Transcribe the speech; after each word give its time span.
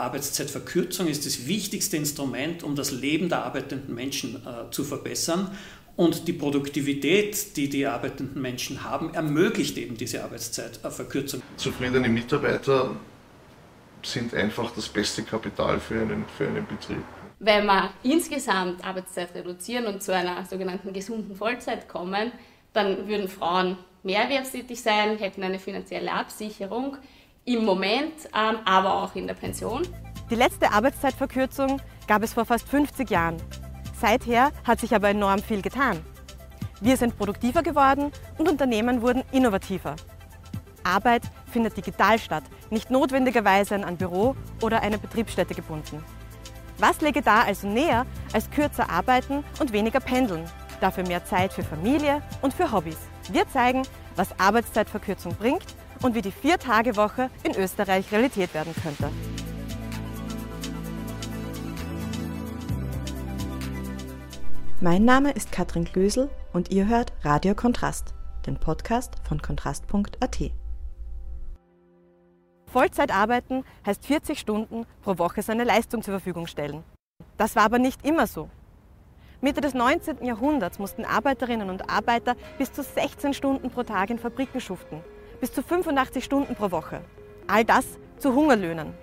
Arbeitszeitverkürzung 0.00 1.06
ist 1.06 1.26
das 1.26 1.46
wichtigste 1.46 1.96
Instrument, 1.96 2.62
um 2.62 2.76
das 2.76 2.90
Leben 2.90 3.28
der 3.28 3.44
arbeitenden 3.44 3.94
Menschen 3.94 4.36
äh, 4.36 4.70
zu 4.70 4.84
verbessern. 4.84 5.50
Und 5.96 6.26
die 6.26 6.32
Produktivität, 6.32 7.56
die 7.56 7.68
die 7.68 7.86
arbeitenden 7.86 8.42
Menschen 8.42 8.82
haben, 8.82 9.14
ermöglicht 9.14 9.78
eben 9.78 9.96
diese 9.96 10.24
Arbeitszeitverkürzung. 10.24 11.40
Zufriedene 11.56 12.08
Mitarbeiter 12.08 12.96
sind 14.02 14.34
einfach 14.34 14.72
das 14.72 14.88
beste 14.88 15.22
Kapital 15.22 15.78
für 15.78 16.00
einen, 16.00 16.24
für 16.36 16.48
einen 16.48 16.66
Betrieb. 16.66 17.02
Wenn 17.38 17.66
wir 17.66 17.90
insgesamt 18.02 18.84
Arbeitszeit 18.84 19.34
reduzieren 19.34 19.86
und 19.86 20.02
zu 20.02 20.14
einer 20.14 20.44
sogenannten 20.44 20.92
gesunden 20.92 21.36
Vollzeit 21.36 21.88
kommen, 21.88 22.32
dann 22.72 23.06
würden 23.06 23.28
Frauen 23.28 23.76
mehr 24.02 24.22
erwerbstätig 24.22 24.80
sein, 24.80 25.16
hätten 25.18 25.42
eine 25.42 25.58
finanzielle 25.58 26.12
Absicherung 26.12 26.96
im 27.44 27.64
Moment, 27.64 28.14
ähm, 28.34 28.58
aber 28.64 28.94
auch 29.02 29.14
in 29.14 29.26
der 29.26 29.34
Pension. 29.34 29.82
Die 30.30 30.34
letzte 30.34 30.70
Arbeitszeitverkürzung 30.72 31.80
gab 32.06 32.22
es 32.22 32.32
vor 32.32 32.44
fast 32.44 32.68
50 32.68 33.10
Jahren. 33.10 33.36
Seither 34.00 34.50
hat 34.64 34.80
sich 34.80 34.94
aber 34.94 35.10
enorm 35.10 35.40
viel 35.40 35.62
getan. 35.62 36.00
Wir 36.80 36.96
sind 36.96 37.16
produktiver 37.16 37.62
geworden 37.62 38.10
und 38.38 38.48
Unternehmen 38.48 39.02
wurden 39.02 39.22
innovativer. 39.32 39.96
Arbeit 40.82 41.22
findet 41.50 41.76
digital 41.76 42.18
statt, 42.18 42.44
nicht 42.70 42.90
notwendigerweise 42.90 43.74
an 43.74 43.84
ein 43.84 43.96
Büro 43.96 44.36
oder 44.60 44.82
eine 44.82 44.98
Betriebsstätte 44.98 45.54
gebunden. 45.54 46.02
Was 46.78 47.00
läge 47.00 47.22
da 47.22 47.42
also 47.42 47.68
näher 47.68 48.04
als 48.32 48.50
kürzer 48.50 48.90
arbeiten 48.90 49.44
und 49.60 49.72
weniger 49.72 50.00
pendeln? 50.00 50.44
Dafür 50.80 51.06
mehr 51.06 51.24
Zeit 51.24 51.52
für 51.52 51.62
Familie 51.62 52.20
und 52.42 52.52
für 52.52 52.70
Hobbys. 52.72 52.98
Wir 53.30 53.48
zeigen, 53.48 53.82
was 54.16 54.38
Arbeitszeitverkürzung 54.38 55.34
bringt 55.36 55.64
und 56.04 56.14
wie 56.14 56.20
die 56.20 56.32
Vier-Tage-Woche 56.32 57.30
in 57.44 57.56
Österreich 57.56 58.12
Realität 58.12 58.52
werden 58.52 58.74
könnte. 58.82 59.10
Mein 64.82 65.06
Name 65.06 65.30
ist 65.32 65.50
Katrin 65.50 65.86
Glösel 65.86 66.28
und 66.52 66.70
ihr 66.70 66.86
hört 66.86 67.14
Radio 67.22 67.54
Kontrast, 67.54 68.12
den 68.44 68.60
Podcast 68.60 69.14
von 69.26 69.40
kontrast.at. 69.40 70.52
Vollzeit 72.66 73.10
arbeiten 73.10 73.64
heißt 73.86 74.04
40 74.04 74.38
Stunden 74.38 74.84
pro 75.00 75.16
Woche 75.16 75.40
seine 75.40 75.64
Leistung 75.64 76.02
zur 76.02 76.12
Verfügung 76.12 76.46
stellen. 76.46 76.84
Das 77.38 77.56
war 77.56 77.62
aber 77.62 77.78
nicht 77.78 78.04
immer 78.04 78.26
so. 78.26 78.50
Mitte 79.40 79.62
des 79.62 79.72
19. 79.72 80.22
Jahrhunderts 80.22 80.78
mussten 80.78 81.06
Arbeiterinnen 81.06 81.70
und 81.70 81.88
Arbeiter 81.88 82.34
bis 82.58 82.72
zu 82.72 82.82
16 82.82 83.32
Stunden 83.32 83.70
pro 83.70 83.84
Tag 83.84 84.10
in 84.10 84.18
Fabriken 84.18 84.60
schuften 84.60 85.02
bis 85.40 85.52
zu 85.52 85.62
85 85.62 86.24
Stunden 86.24 86.54
pro 86.54 86.70
Woche. 86.70 87.00
All 87.46 87.64
das 87.64 87.84
zu 88.18 88.34
Hungerlöhnen. 88.34 88.94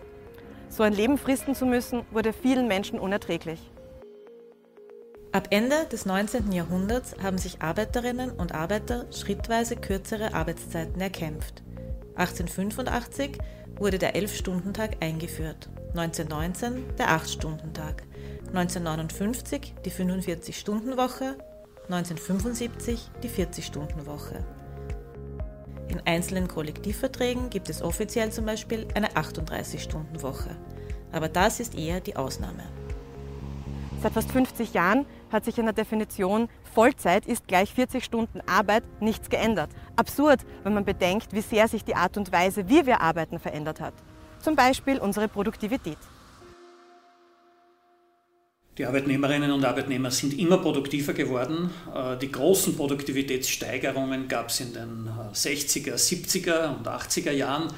So 0.70 0.84
ein 0.84 0.94
Leben 0.94 1.18
fristen 1.18 1.54
zu 1.54 1.66
müssen, 1.66 2.04
wurde 2.12 2.34
vielen 2.34 2.68
Menschen 2.68 3.00
unerträglich. 3.00 3.60
Ab 5.34 5.48
Ende 5.50 5.86
des 5.86 6.06
19. 6.06 6.52
Jahrhunderts 6.52 7.16
haben 7.22 7.38
sich 7.38 7.62
Arbeiterinnen 7.62 8.32
und 8.32 8.54
Arbeiter 8.54 9.06
schrittweise 9.12 9.76
kürzere 9.78 10.34
Arbeitszeiten 10.34 11.00
erkämpft. 11.00 11.64
1885 12.16 13.38
wurde 13.78 13.98
der 13.98 14.16
11-Stunden-Tag 14.16 14.98
eingeführt, 15.02 15.70
1919 15.96 16.98
der 16.98 17.10
8-Stunden-Tag, 17.10 18.04
1959 18.48 19.74
die 19.86 19.92
45-Stunden-Woche, 19.92 21.38
1975 21.90 23.10
die 23.24 23.30
40-Stunden-Woche. 23.30 24.44
In 25.92 26.00
einzelnen 26.06 26.48
Kollektivverträgen 26.48 27.50
gibt 27.50 27.68
es 27.68 27.82
offiziell 27.82 28.32
zum 28.32 28.46
Beispiel 28.46 28.88
eine 28.96 29.10
38-Stunden-Woche. 29.10 30.56
Aber 31.12 31.28
das 31.28 31.60
ist 31.60 31.76
eher 31.76 32.00
die 32.00 32.16
Ausnahme. 32.16 32.64
Seit 34.02 34.14
fast 34.14 34.32
50 34.32 34.74
Jahren 34.74 35.06
hat 35.34 35.44
sich 35.44 35.58
in 35.58 35.66
der 35.66 35.74
Definition 35.74 36.48
Vollzeit 36.74 37.26
ist 37.26 37.46
gleich 37.46 37.74
40 37.74 38.06
Stunden 38.06 38.40
Arbeit 38.48 38.84
nichts 39.02 39.30
geändert. 39.30 39.70
Absurd, 39.98 40.40
wenn 40.64 40.74
man 40.74 40.86
bedenkt, 40.86 41.34
wie 41.34 41.42
sehr 41.42 41.68
sich 41.68 41.84
die 41.84 41.96
Art 41.96 42.16
und 42.16 42.32
Weise, 42.32 42.70
wie 42.70 42.86
wir 42.86 43.02
arbeiten, 43.02 43.38
verändert 43.38 43.82
hat. 43.82 43.94
Zum 44.40 44.56
Beispiel 44.56 44.98
unsere 44.98 45.28
Produktivität. 45.28 45.98
Die 48.82 48.88
Arbeitnehmerinnen 48.88 49.52
und 49.52 49.64
Arbeitnehmer 49.64 50.10
sind 50.10 50.40
immer 50.40 50.58
produktiver 50.58 51.14
geworden. 51.14 51.70
Äh, 51.94 52.18
die 52.18 52.32
großen 52.32 52.76
Produktivitätssteigerungen 52.76 54.28
gab 54.28 54.50
es 54.50 54.60
in 54.60 54.74
den 54.74 55.08
60er, 55.36 55.92
äh, 55.92 55.98
70er 55.98 56.76
und 56.76 56.88
80er 56.88 57.32
Jahren. 57.32 57.72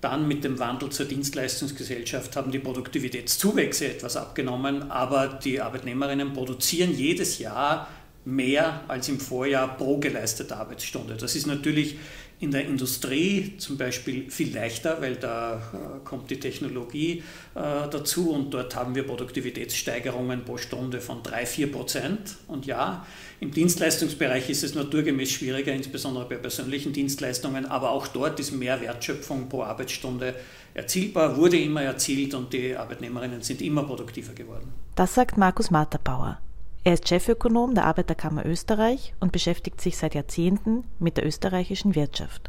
Dann 0.00 0.26
mit 0.26 0.44
dem 0.44 0.58
Wandel 0.58 0.88
zur 0.88 1.04
Dienstleistungsgesellschaft 1.04 2.36
haben 2.36 2.52
die 2.52 2.58
Produktivitätszuwächse 2.58 3.88
etwas 3.88 4.16
abgenommen, 4.16 4.90
aber 4.90 5.28
die 5.28 5.60
Arbeitnehmerinnen 5.60 6.32
produzieren 6.32 6.96
jedes 6.96 7.38
Jahr 7.38 7.88
mehr 8.24 8.80
als 8.88 9.10
im 9.10 9.20
Vorjahr 9.20 9.76
pro 9.76 9.98
geleistete 9.98 10.56
Arbeitsstunde. 10.56 11.18
Das 11.18 11.36
ist 11.36 11.46
natürlich 11.46 11.98
in 12.38 12.50
der 12.50 12.66
Industrie 12.66 13.54
zum 13.56 13.78
Beispiel 13.78 14.30
viel 14.30 14.54
leichter, 14.54 15.00
weil 15.00 15.16
da 15.16 15.56
äh, 15.56 16.04
kommt 16.04 16.30
die 16.30 16.38
Technologie 16.38 17.22
äh, 17.54 17.88
dazu 17.90 18.30
und 18.30 18.52
dort 18.52 18.76
haben 18.76 18.94
wir 18.94 19.06
Produktivitätssteigerungen 19.06 20.44
pro 20.44 20.58
Stunde 20.58 21.00
von 21.00 21.22
3-4 21.22 21.72
Prozent. 21.72 22.36
Und 22.46 22.66
ja, 22.66 23.06
im 23.40 23.52
Dienstleistungsbereich 23.52 24.50
ist 24.50 24.64
es 24.64 24.74
naturgemäß 24.74 25.30
schwieriger, 25.30 25.72
insbesondere 25.72 26.26
bei 26.26 26.36
persönlichen 26.36 26.92
Dienstleistungen, 26.92 27.64
aber 27.64 27.90
auch 27.90 28.06
dort 28.06 28.38
ist 28.38 28.52
mehr 28.52 28.80
Wertschöpfung 28.82 29.48
pro 29.48 29.62
Arbeitsstunde 29.62 30.34
erzielbar, 30.74 31.38
wurde 31.38 31.58
immer 31.58 31.82
erzielt 31.82 32.34
und 32.34 32.52
die 32.52 32.76
Arbeitnehmerinnen 32.76 33.40
sind 33.40 33.62
immer 33.62 33.82
produktiver 33.84 34.34
geworden. 34.34 34.72
Das 34.94 35.14
sagt 35.14 35.38
Markus 35.38 35.70
Marterbauer. 35.70 36.38
Er 36.86 36.92
ist 36.92 37.08
Chefökonom 37.08 37.74
der 37.74 37.84
Arbeiterkammer 37.84 38.46
Österreich 38.46 39.12
und 39.18 39.32
beschäftigt 39.32 39.80
sich 39.80 39.96
seit 39.96 40.14
Jahrzehnten 40.14 40.84
mit 41.00 41.16
der 41.16 41.26
österreichischen 41.26 41.96
Wirtschaft. 41.96 42.48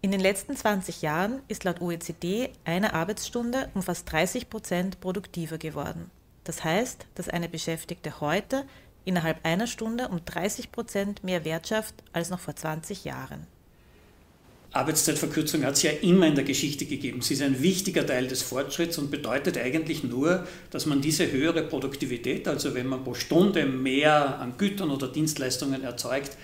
In 0.00 0.10
den 0.10 0.18
letzten 0.18 0.56
20 0.56 1.00
Jahren 1.00 1.40
ist 1.46 1.62
laut 1.62 1.80
OECD 1.80 2.50
eine 2.64 2.94
Arbeitsstunde 2.94 3.68
um 3.74 3.84
fast 3.84 4.10
30 4.10 4.50
Prozent 4.50 4.98
produktiver 4.98 5.58
geworden. 5.58 6.10
Das 6.42 6.64
heißt, 6.64 7.06
dass 7.14 7.28
eine 7.28 7.48
Beschäftigte 7.48 8.20
heute 8.20 8.64
innerhalb 9.04 9.46
einer 9.46 9.68
Stunde 9.68 10.08
um 10.08 10.24
30 10.24 10.72
Prozent 10.72 11.22
mehr 11.22 11.44
Wert 11.44 11.68
schafft 11.68 11.94
als 12.12 12.30
noch 12.30 12.40
vor 12.40 12.56
20 12.56 13.04
Jahren. 13.04 13.46
Arbeitszeitverkürzung 14.72 15.64
hat 15.64 15.74
es 15.74 15.82
ja 15.82 15.90
immer 15.90 16.26
in 16.26 16.34
der 16.34 16.44
Geschichte 16.44 16.84
gegeben. 16.84 17.22
Sie 17.22 17.34
ist 17.34 17.42
ein 17.42 17.62
wichtiger 17.62 18.06
Teil 18.06 18.28
des 18.28 18.42
Fortschritts 18.42 18.98
und 18.98 19.10
bedeutet 19.10 19.56
eigentlich 19.56 20.04
nur, 20.04 20.46
dass 20.70 20.84
man 20.84 21.00
diese 21.00 21.32
höhere 21.32 21.62
Produktivität, 21.62 22.46
also 22.46 22.74
wenn 22.74 22.86
man 22.86 23.02
pro 23.02 23.14
Stunde 23.14 23.64
mehr 23.64 24.38
an 24.38 24.58
Gütern 24.58 24.90
oder 24.90 25.08
Dienstleistungen 25.08 25.82
erzeugt, 25.82 26.36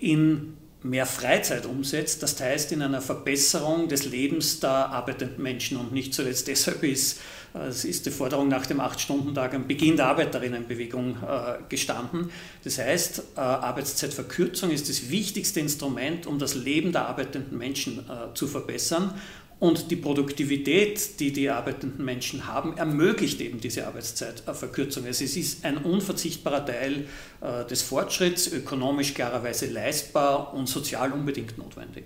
in 0.00 0.54
mehr 0.82 1.06
Freizeit 1.06 1.66
umsetzt, 1.66 2.22
das 2.22 2.40
heißt 2.40 2.72
in 2.72 2.82
einer 2.82 3.00
Verbesserung 3.00 3.88
des 3.88 4.04
Lebens 4.06 4.60
der 4.60 4.70
arbeitenden 4.70 5.42
Menschen. 5.42 5.76
Und 5.76 5.92
nicht 5.92 6.14
zuletzt 6.14 6.46
deshalb 6.46 6.84
ist, 6.84 7.20
äh, 7.54 7.66
es 7.66 7.84
ist 7.84 8.06
die 8.06 8.10
Forderung 8.10 8.48
nach 8.48 8.66
dem 8.66 8.80
Acht-Stunden-Tag 8.80 9.54
am 9.54 9.66
Beginn 9.66 9.96
der 9.96 10.06
Arbeiterinnenbewegung 10.06 11.16
äh, 11.16 11.58
gestanden. 11.68 12.30
Das 12.64 12.78
heißt, 12.78 13.22
äh, 13.36 13.40
Arbeitszeitverkürzung 13.40 14.70
ist 14.70 14.88
das 14.88 15.10
wichtigste 15.10 15.60
Instrument, 15.60 16.26
um 16.26 16.38
das 16.38 16.54
Leben 16.54 16.92
der 16.92 17.06
arbeitenden 17.06 17.58
Menschen 17.58 18.04
zu 18.34 18.46
verbessern. 18.46 19.14
Und 19.60 19.90
die 19.90 19.96
Produktivität, 19.96 21.18
die 21.18 21.32
die 21.32 21.50
arbeitenden 21.50 22.04
Menschen 22.04 22.46
haben, 22.46 22.76
ermöglicht 22.76 23.40
eben 23.40 23.60
diese 23.60 23.88
Arbeitszeitverkürzung. 23.88 25.04
Also 25.04 25.24
es 25.24 25.36
ist 25.36 25.64
ein 25.64 25.78
unverzichtbarer 25.78 26.64
Teil 26.64 27.08
äh, 27.40 27.64
des 27.66 27.82
Fortschritts, 27.82 28.52
ökonomisch 28.52 29.14
klarerweise 29.14 29.66
leistbar 29.66 30.54
und 30.54 30.68
sozial 30.68 31.12
unbedingt 31.12 31.58
notwendig. 31.58 32.04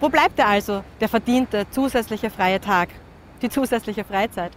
Wo 0.00 0.08
bleibt 0.08 0.38
er 0.38 0.48
also, 0.48 0.82
der 0.98 1.10
verdiente 1.10 1.66
zusätzliche 1.70 2.30
freie 2.30 2.58
Tag, 2.58 2.88
die 3.42 3.50
zusätzliche 3.50 4.04
Freizeit? 4.04 4.52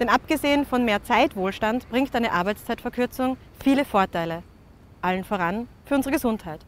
Denn 0.00 0.08
abgesehen 0.08 0.66
von 0.66 0.84
mehr 0.84 1.04
Zeitwohlstand 1.04 1.88
bringt 1.90 2.14
eine 2.16 2.32
Arbeitszeitverkürzung 2.32 3.36
viele 3.62 3.84
Vorteile, 3.84 4.42
allen 5.00 5.22
voran 5.22 5.68
für 5.84 5.94
unsere 5.94 6.12
Gesundheit. 6.12 6.60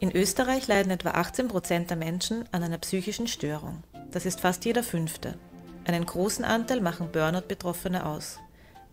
In 0.00 0.10
Österreich 0.14 0.66
leiden 0.66 0.90
etwa 0.90 1.10
18 1.10 1.48
Prozent 1.48 1.90
der 1.90 1.96
Menschen 1.96 2.44
an 2.52 2.62
einer 2.62 2.78
psychischen 2.78 3.26
Störung. 3.26 3.82
Das 4.10 4.26
ist 4.26 4.40
fast 4.40 4.64
jeder 4.64 4.82
fünfte. 4.82 5.38
Einen 5.86 6.04
großen 6.04 6.44
Anteil 6.44 6.80
machen 6.80 7.10
Burnout-Betroffene 7.12 8.06
aus. 8.06 8.38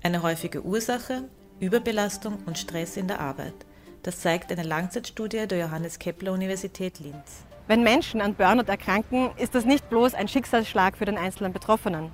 Eine 0.04 0.24
häufige 0.24 0.64
Ursache 0.64 1.24
Überbelastung 1.62 2.40
und 2.48 2.58
Stress 2.58 2.98
in 2.98 3.08
der 3.08 3.20
Arbeit. 3.20 3.54
Das 4.02 4.20
zeigt 4.20 4.52
eine 4.52 4.64
Langzeitstudie 4.64 5.46
der 5.48 5.60
Johannes 5.60 6.00
Kepler 6.00 6.34
Universität 6.34 7.00
Linz. 7.00 7.46
Wenn 7.68 7.84
Menschen 7.84 8.20
an 8.20 8.34
Burnout 8.34 8.68
erkranken, 8.68 9.30
ist 9.38 9.54
das 9.54 9.64
nicht 9.64 9.88
bloß 9.90 10.16
ein 10.16 10.28
Schicksalsschlag 10.28 10.98
für 10.98 11.06
den 11.06 11.18
einzelnen 11.18 11.54
Betroffenen. 11.54 12.12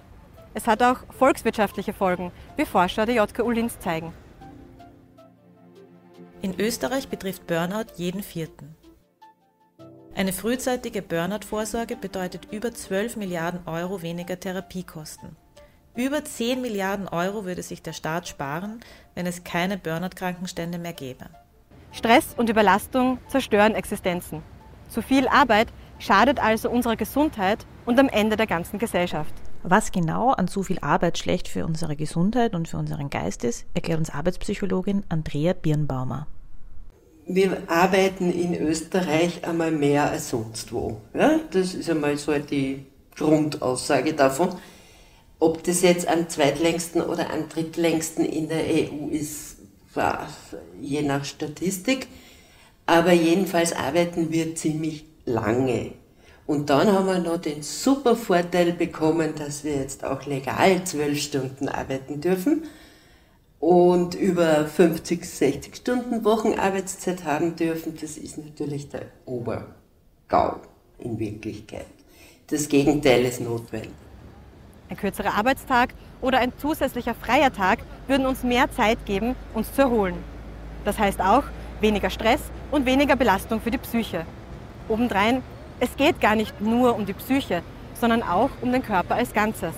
Es 0.53 0.67
hat 0.67 0.83
auch 0.83 0.97
volkswirtschaftliche 1.17 1.93
Folgen, 1.93 2.31
wie 2.57 2.65
Forscher 2.65 3.05
der 3.05 3.15
JKU 3.15 3.51
Linz 3.51 3.79
zeigen. 3.79 4.13
In 6.41 6.59
Österreich 6.59 7.07
betrifft 7.07 7.47
Burnout 7.47 7.93
jeden 7.95 8.23
Vierten. 8.23 8.75
Eine 10.17 10.33
frühzeitige 10.33 11.03
Burnout-Vorsorge 11.03 11.95
bedeutet 11.95 12.47
über 12.51 12.73
12 12.73 13.17
Milliarden 13.17 13.59
Euro 13.67 14.01
weniger 14.01 14.39
Therapiekosten. 14.39 15.35
Über 15.95 16.25
10 16.25 16.59
Milliarden 16.59 17.07
Euro 17.07 17.45
würde 17.45 17.61
sich 17.61 17.83
der 17.83 17.93
Staat 17.93 18.27
sparen, 18.27 18.79
wenn 19.13 19.27
es 19.27 19.43
keine 19.43 19.77
Burnout-Krankenstände 19.77 20.79
mehr 20.79 20.93
gäbe. 20.93 21.25
Stress 21.91 22.33
und 22.35 22.49
Überlastung 22.49 23.19
zerstören 23.27 23.75
Existenzen. 23.75 24.41
Zu 24.89 25.03
viel 25.03 25.27
Arbeit 25.27 25.67
schadet 25.99 26.39
also 26.39 26.71
unserer 26.71 26.95
Gesundheit 26.95 27.67
und 27.85 27.99
am 27.99 28.09
Ende 28.09 28.37
der 28.37 28.47
ganzen 28.47 28.79
Gesellschaft. 28.79 29.35
Was 29.61 29.91
genau 29.91 30.31
an 30.31 30.47
zu 30.47 30.63
viel 30.63 30.79
Arbeit 30.79 31.19
schlecht 31.19 31.47
für 31.47 31.63
unsere 31.63 31.95
Gesundheit 31.95 32.55
und 32.55 32.67
für 32.67 32.77
unseren 32.77 33.11
Geist 33.11 33.43
ist, 33.43 33.67
erklärt 33.75 33.99
uns 33.99 34.09
Arbeitspsychologin 34.09 35.03
Andrea 35.09 35.53
Birnbaumer. 35.53 36.25
Wir 37.29 37.63
arbeiten 37.67 38.31
in 38.31 38.55
Österreich 38.55 39.45
einmal 39.45 39.71
mehr 39.71 40.09
als 40.09 40.29
sonst 40.29 40.71
wo. 40.71 41.01
Ja, 41.13 41.41
das 41.51 41.73
ist 41.73 41.89
einmal 41.89 42.17
so 42.17 42.33
die 42.39 42.85
Grundaussage 43.17 44.13
davon. 44.13 44.55
Ob 45.37 45.61
das 45.63 45.81
jetzt 45.81 46.07
am 46.07 46.29
zweitlängsten 46.29 47.01
oder 47.01 47.29
am 47.29 47.49
drittlängsten 47.49 48.23
in 48.23 48.47
der 48.47 48.63
EU 48.63 49.09
ist, 49.11 49.57
je 50.79 51.01
nach 51.01 51.25
Statistik. 51.25 52.07
Aber 52.85 53.11
jedenfalls 53.11 53.73
arbeiten 53.73 54.31
wir 54.31 54.55
ziemlich 54.55 55.03
lange. 55.25 55.91
Und 56.45 56.69
dann 56.69 56.89
haben 56.89 57.07
wir 57.07 57.19
noch 57.19 57.41
den 57.41 57.61
super 57.61 58.15
Vorteil 58.15 58.71
bekommen, 58.71 59.33
dass 59.37 59.65
wir 59.65 59.75
jetzt 59.75 60.05
auch 60.05 60.25
legal 60.25 60.85
zwölf 60.85 61.21
Stunden 61.21 61.67
arbeiten 61.67 62.21
dürfen 62.21 62.63
und 63.67 64.15
über 64.15 64.65
50, 64.65 65.25
60 65.25 65.75
Stunden 65.75 66.23
Wochenarbeitszeit 66.23 67.25
haben 67.25 67.57
dürfen. 67.57 67.97
Das 67.99 68.15
ist 68.15 68.37
natürlich 68.37 68.87
der 68.87 69.07
Obergau 69.25 70.61
in 70.99 71.19
Wirklichkeit. 71.19 71.85
Das 72.49 72.69
Gegenteil 72.69 73.25
ist 73.25 73.41
notwendig. 73.41 73.91
Ein 74.87 74.95
kürzerer 74.95 75.33
Arbeitstag 75.33 75.95
oder 76.21 76.39
ein 76.39 76.53
zusätzlicher 76.57 77.13
freier 77.13 77.51
Tag 77.51 77.79
würden 78.07 78.25
uns 78.25 78.41
mehr 78.41 78.71
Zeit 78.71 79.05
geben, 79.05 79.35
uns 79.53 79.73
zu 79.73 79.81
erholen. 79.81 80.15
Das 80.85 80.97
heißt 80.97 81.19
auch 81.19 81.43
weniger 81.81 82.09
Stress 82.09 82.39
und 82.71 82.85
weniger 82.85 83.17
Belastung 83.17 83.59
für 83.59 83.71
die 83.71 83.79
Psyche. 83.79 84.25
Obendrein 84.87 85.43
es 85.81 85.93
geht 85.97 86.21
gar 86.21 86.37
nicht 86.37 86.61
nur 86.61 86.95
um 86.95 87.05
die 87.05 87.11
Psyche, 87.11 87.63
sondern 87.99 88.23
auch 88.23 88.49
um 88.61 88.71
den 88.71 88.81
Körper 88.81 89.15
als 89.15 89.33
Ganzes. 89.33 89.73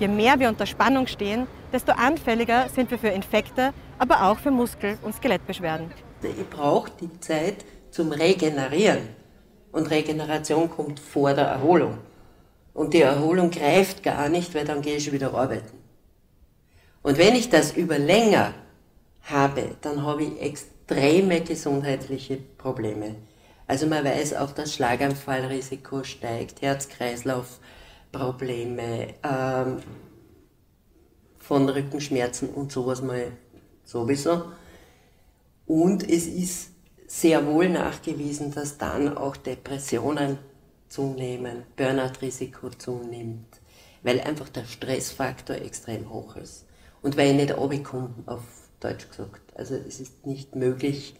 Je 0.00 0.08
mehr 0.08 0.40
wir 0.40 0.48
unter 0.48 0.66
Spannung 0.66 1.06
stehen, 1.06 1.46
desto 1.72 1.92
anfälliger 1.92 2.68
sind 2.68 2.90
wir 2.90 2.98
für 2.98 3.08
Infekte, 3.08 3.72
aber 3.98 4.24
auch 4.24 4.38
für 4.38 4.50
Muskel- 4.50 4.98
und 5.02 5.14
Skelettbeschwerden. 5.14 5.90
Ich 6.22 6.48
brauche 6.48 6.90
die 7.00 7.20
Zeit 7.20 7.64
zum 7.90 8.12
Regenerieren. 8.12 9.08
Und 9.72 9.90
Regeneration 9.90 10.70
kommt 10.70 11.00
vor 11.00 11.34
der 11.34 11.46
Erholung. 11.46 11.98
Und 12.74 12.94
die 12.94 13.00
Erholung 13.00 13.50
greift 13.50 14.02
gar 14.02 14.28
nicht, 14.28 14.54
weil 14.54 14.64
dann 14.64 14.82
gehe 14.82 14.96
ich 14.96 15.12
wieder 15.12 15.34
arbeiten. 15.34 15.78
Und 17.02 17.18
wenn 17.18 17.34
ich 17.34 17.50
das 17.50 17.72
über 17.72 17.98
länger 17.98 18.54
habe, 19.22 19.76
dann 19.80 20.04
habe 20.04 20.22
ich 20.24 20.40
extreme 20.40 21.40
gesundheitliche 21.40 22.36
Probleme. 22.36 23.16
Also 23.66 23.86
man 23.86 24.04
weiß 24.04 24.34
auch, 24.34 24.50
dass 24.52 24.74
Schlaganfallrisiko 24.74 26.04
steigt, 26.04 26.62
Herz-Kreislauf-Probleme, 26.62 29.14
ähm, 29.24 29.78
von 31.42 31.68
Rückenschmerzen 31.68 32.48
und 32.50 32.70
sowas 32.70 33.02
mal 33.02 33.32
sowieso. 33.84 34.44
Und 35.66 36.08
es 36.08 36.26
ist 36.26 36.70
sehr 37.06 37.46
wohl 37.46 37.68
nachgewiesen, 37.68 38.54
dass 38.54 38.78
dann 38.78 39.16
auch 39.16 39.36
Depressionen 39.36 40.38
zunehmen, 40.88 41.64
Burnout-Risiko 41.76 42.70
zunimmt, 42.70 43.60
weil 44.02 44.20
einfach 44.20 44.48
der 44.48 44.64
Stressfaktor 44.64 45.56
extrem 45.56 46.10
hoch 46.10 46.36
ist. 46.36 46.64
Und 47.02 47.16
weil 47.16 47.30
ich 47.30 47.36
nicht 47.36 47.56
runterkomme, 47.56 48.14
auf 48.26 48.42
Deutsch 48.80 49.08
gesagt. 49.08 49.42
Also 49.56 49.74
es 49.74 50.00
ist 50.00 50.24
nicht 50.26 50.54
möglich, 50.54 51.16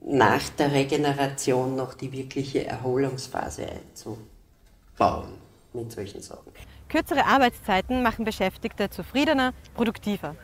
nach 0.00 0.48
der 0.50 0.72
Regeneration 0.72 1.76
noch 1.76 1.94
die 1.94 2.10
wirkliche 2.10 2.66
Erholungsphase 2.66 3.66
einzubauen 3.66 5.34
mit 5.72 5.92
solchen 5.92 6.22
Sachen. 6.22 6.52
Kürzere 6.92 7.24
Arbeitszeiten 7.24 8.02
machen 8.02 8.26
Beschäftigte 8.26 8.90
zufriedener, 8.90 9.54
produktiver. 9.72 10.36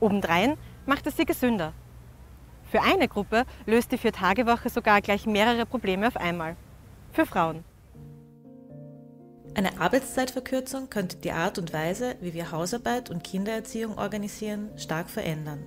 Obendrein 0.00 0.56
macht 0.86 1.06
es 1.06 1.16
sie 1.16 1.24
gesünder. 1.24 1.72
Für 2.64 2.82
eine 2.82 3.06
Gruppe 3.06 3.44
löst 3.64 3.92
die 3.92 3.98
Vier-Tage-Woche 3.98 4.70
sogar 4.70 5.00
gleich 5.02 5.24
mehrere 5.24 5.66
Probleme 5.66 6.08
auf 6.08 6.16
einmal. 6.16 6.56
Für 7.12 7.26
Frauen. 7.26 7.62
Eine 9.54 9.80
Arbeitszeitverkürzung 9.80 10.90
könnte 10.90 11.18
die 11.18 11.30
Art 11.30 11.58
und 11.58 11.72
Weise, 11.72 12.16
wie 12.20 12.34
wir 12.34 12.50
Hausarbeit 12.50 13.08
und 13.08 13.22
Kindererziehung 13.22 13.96
organisieren, 13.96 14.76
stark 14.76 15.08
verändern. 15.08 15.62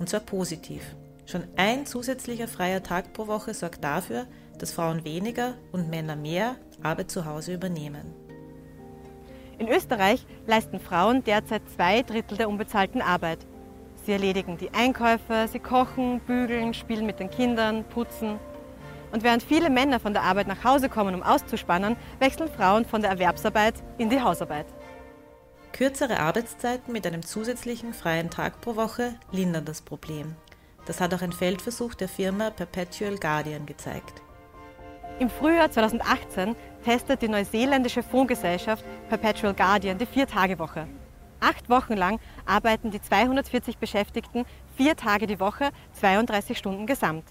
Und 0.00 0.08
zwar 0.08 0.20
positiv. 0.20 0.82
Schon 1.24 1.44
ein 1.54 1.86
zusätzlicher 1.86 2.48
freier 2.48 2.82
Tag 2.82 3.12
pro 3.12 3.28
Woche 3.28 3.54
sorgt 3.54 3.84
dafür, 3.84 4.26
dass 4.58 4.72
Frauen 4.72 5.04
weniger 5.04 5.54
und 5.70 5.88
Männer 5.88 6.16
mehr 6.16 6.56
Arbeit 6.82 7.12
zu 7.12 7.26
Hause 7.26 7.54
übernehmen. 7.54 8.27
In 9.58 9.68
Österreich 9.68 10.24
leisten 10.46 10.78
Frauen 10.78 11.24
derzeit 11.24 11.62
zwei 11.74 12.02
Drittel 12.02 12.38
der 12.38 12.48
unbezahlten 12.48 13.02
Arbeit. 13.02 13.44
Sie 14.04 14.12
erledigen 14.12 14.56
die 14.56 14.72
Einkäufe, 14.72 15.48
sie 15.50 15.58
kochen, 15.58 16.20
bügeln, 16.20 16.74
spielen 16.74 17.06
mit 17.06 17.18
den 17.18 17.28
Kindern, 17.28 17.84
putzen. 17.84 18.38
Und 19.10 19.24
während 19.24 19.42
viele 19.42 19.68
Männer 19.68 19.98
von 19.98 20.12
der 20.12 20.22
Arbeit 20.22 20.46
nach 20.46 20.62
Hause 20.62 20.88
kommen, 20.88 21.14
um 21.14 21.24
auszuspannen, 21.24 21.96
wechseln 22.20 22.48
Frauen 22.48 22.84
von 22.84 23.02
der 23.02 23.10
Erwerbsarbeit 23.10 23.74
in 23.98 24.10
die 24.10 24.20
Hausarbeit. 24.20 24.66
Kürzere 25.72 26.20
Arbeitszeiten 26.20 26.92
mit 26.92 27.06
einem 27.06 27.24
zusätzlichen 27.24 27.94
freien 27.94 28.30
Tag 28.30 28.60
pro 28.60 28.76
Woche 28.76 29.14
lindern 29.32 29.64
das 29.64 29.82
Problem. 29.82 30.36
Das 30.86 31.00
hat 31.00 31.12
auch 31.14 31.22
ein 31.22 31.32
Feldversuch 31.32 31.94
der 31.94 32.08
Firma 32.08 32.50
Perpetual 32.50 33.16
Guardian 33.16 33.66
gezeigt. 33.66 34.22
Im 35.18 35.30
Frühjahr 35.30 35.70
2018 35.70 36.54
testet 36.88 37.20
die 37.20 37.28
neuseeländische 37.28 38.02
Fondsgesellschaft 38.02 38.82
Perpetual 39.10 39.52
Guardian 39.52 39.98
die 39.98 40.06
Vier-Tage-Woche. 40.06 40.88
Acht 41.38 41.68
Wochen 41.68 41.92
lang 41.92 42.18
arbeiten 42.46 42.90
die 42.90 43.02
240 43.02 43.76
Beschäftigten 43.76 44.46
vier 44.74 44.96
Tage 44.96 45.26
die 45.26 45.38
Woche, 45.38 45.68
32 45.92 46.56
Stunden 46.56 46.86
gesamt. 46.86 47.24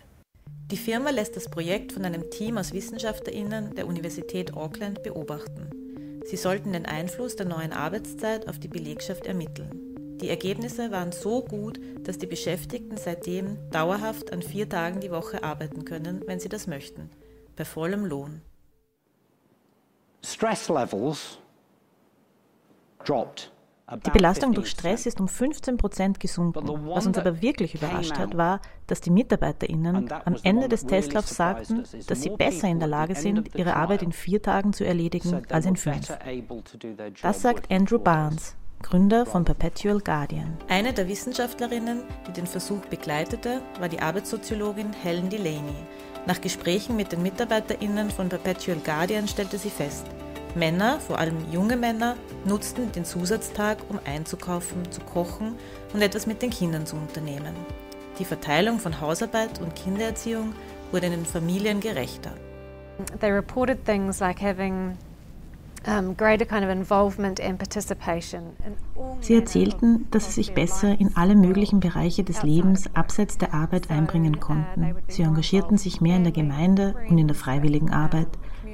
Die 0.69 0.77
Firma 0.77 1.09
lässt 1.09 1.35
das 1.35 1.49
Projekt 1.49 1.91
von 1.91 2.05
einem 2.05 2.29
Team 2.29 2.59
aus 2.59 2.71
WissenschaftlerInnen 2.71 3.73
der 3.73 3.87
Universität 3.87 4.53
Auckland 4.53 5.01
beobachten. 5.01 5.71
Sie 6.23 6.37
sollten 6.37 6.73
den 6.73 6.85
Einfluss 6.85 7.35
der 7.35 7.47
neuen 7.47 7.73
Arbeitszeit 7.73 8.47
auf 8.47 8.59
die 8.59 8.67
Belegschaft 8.67 9.25
ermitteln. 9.25 9.71
Die 10.21 10.29
Ergebnisse 10.29 10.91
waren 10.91 11.11
so 11.11 11.41
gut, 11.41 11.79
dass 12.03 12.19
die 12.19 12.27
Beschäftigten 12.27 12.97
seitdem 12.97 13.57
dauerhaft 13.71 14.31
an 14.31 14.43
vier 14.43 14.69
Tagen 14.69 14.99
die 14.99 15.09
Woche 15.09 15.43
arbeiten 15.43 15.83
können, 15.83 16.21
wenn 16.27 16.39
sie 16.39 16.49
das 16.49 16.67
möchten, 16.67 17.09
bei 17.55 17.65
vollem 17.65 18.05
Lohn. 18.05 18.43
Stress 20.21 20.69
levels 20.69 21.39
dropped 23.05 23.51
die 24.05 24.09
Belastung 24.09 24.51
durch 24.51 24.67
Stress 24.67 25.05
ist 25.05 25.21
um 25.21 25.29
15 25.29 25.77
Prozent 25.77 26.19
gesunken. 26.19 26.67
Was 26.87 27.07
uns 27.07 27.17
aber 27.17 27.41
wirklich 27.41 27.73
überrascht 27.73 28.17
hat, 28.17 28.35
war, 28.35 28.59
dass 28.85 28.99
die 28.99 29.11
MitarbeiterInnen 29.11 30.11
am 30.11 30.35
Ende 30.43 30.67
des 30.67 30.85
Testlaufs 30.85 31.35
sagten, 31.35 31.83
dass 32.07 32.21
sie 32.21 32.31
besser 32.31 32.67
in 32.67 32.79
der 32.79 32.89
Lage 32.89 33.15
sind, 33.15 33.55
ihre 33.55 33.77
Arbeit 33.77 34.01
in 34.01 34.11
vier 34.11 34.41
Tagen 34.41 34.73
zu 34.73 34.85
erledigen 34.85 35.41
als 35.49 35.65
in 35.65 35.77
fünf. 35.77 36.11
Das 37.21 37.41
sagt 37.41 37.71
Andrew 37.71 37.97
Barnes, 37.97 38.57
Gründer 38.81 39.25
von 39.25 39.45
Perpetual 39.45 40.01
Guardian. 40.01 40.57
Eine 40.67 40.91
der 40.91 41.07
Wissenschaftlerinnen, 41.07 42.03
die 42.27 42.33
den 42.33 42.45
Versuch 42.45 42.81
begleitete, 42.89 43.61
war 43.79 43.87
die 43.87 44.01
Arbeitssoziologin 44.01 44.91
Helen 44.91 45.29
Delaney. 45.29 45.87
Nach 46.27 46.41
Gesprächen 46.41 46.97
mit 46.97 47.13
den 47.13 47.23
MitarbeiterInnen 47.23 48.11
von 48.11 48.27
Perpetual 48.27 48.79
Guardian 48.83 49.29
stellte 49.29 49.57
sie 49.57 49.69
fest, 49.69 50.05
Männer, 50.55 50.99
vor 50.99 51.19
allem 51.19 51.37
junge 51.53 51.77
Männer, 51.77 52.17
nutzten 52.43 52.91
den 52.91 53.05
Zusatztag, 53.05 53.77
um 53.87 53.97
einzukaufen, 54.03 54.91
zu 54.91 54.99
kochen 54.99 55.55
und 55.93 56.01
etwas 56.01 56.27
mit 56.27 56.41
den 56.41 56.49
Kindern 56.49 56.85
zu 56.85 56.97
unternehmen. 56.97 57.55
Die 58.19 58.25
Verteilung 58.25 58.79
von 58.79 58.99
Hausarbeit 58.99 59.61
und 59.61 59.73
Kindererziehung 59.75 60.53
wurde 60.91 61.05
in 61.05 61.13
den 61.13 61.25
Familien 61.25 61.79
gerechter. 61.79 62.33
They 63.21 63.31
reported 63.31 63.85
things 63.85 64.19
like 64.19 64.41
having 64.41 64.97
Sie 69.21 69.35
erzählten, 69.35 70.07
dass 70.11 70.25
sie 70.25 70.31
sich 70.31 70.53
besser 70.53 70.99
in 70.99 71.15
alle 71.15 71.35
möglichen 71.35 71.79
Bereiche 71.79 72.23
des 72.23 72.43
Lebens 72.43 72.89
abseits 72.93 73.37
der 73.37 73.53
Arbeit 73.53 73.89
einbringen 73.89 74.39
konnten. 74.39 74.95
Sie 75.07 75.23
engagierten 75.23 75.77
sich 75.77 76.01
mehr 76.01 76.17
in 76.17 76.23
der 76.23 76.33
Gemeinde 76.33 76.95
und 77.09 77.17
in 77.17 77.27
der 77.27 77.35
freiwilligen 77.35 77.91
Arbeit. 77.91 78.27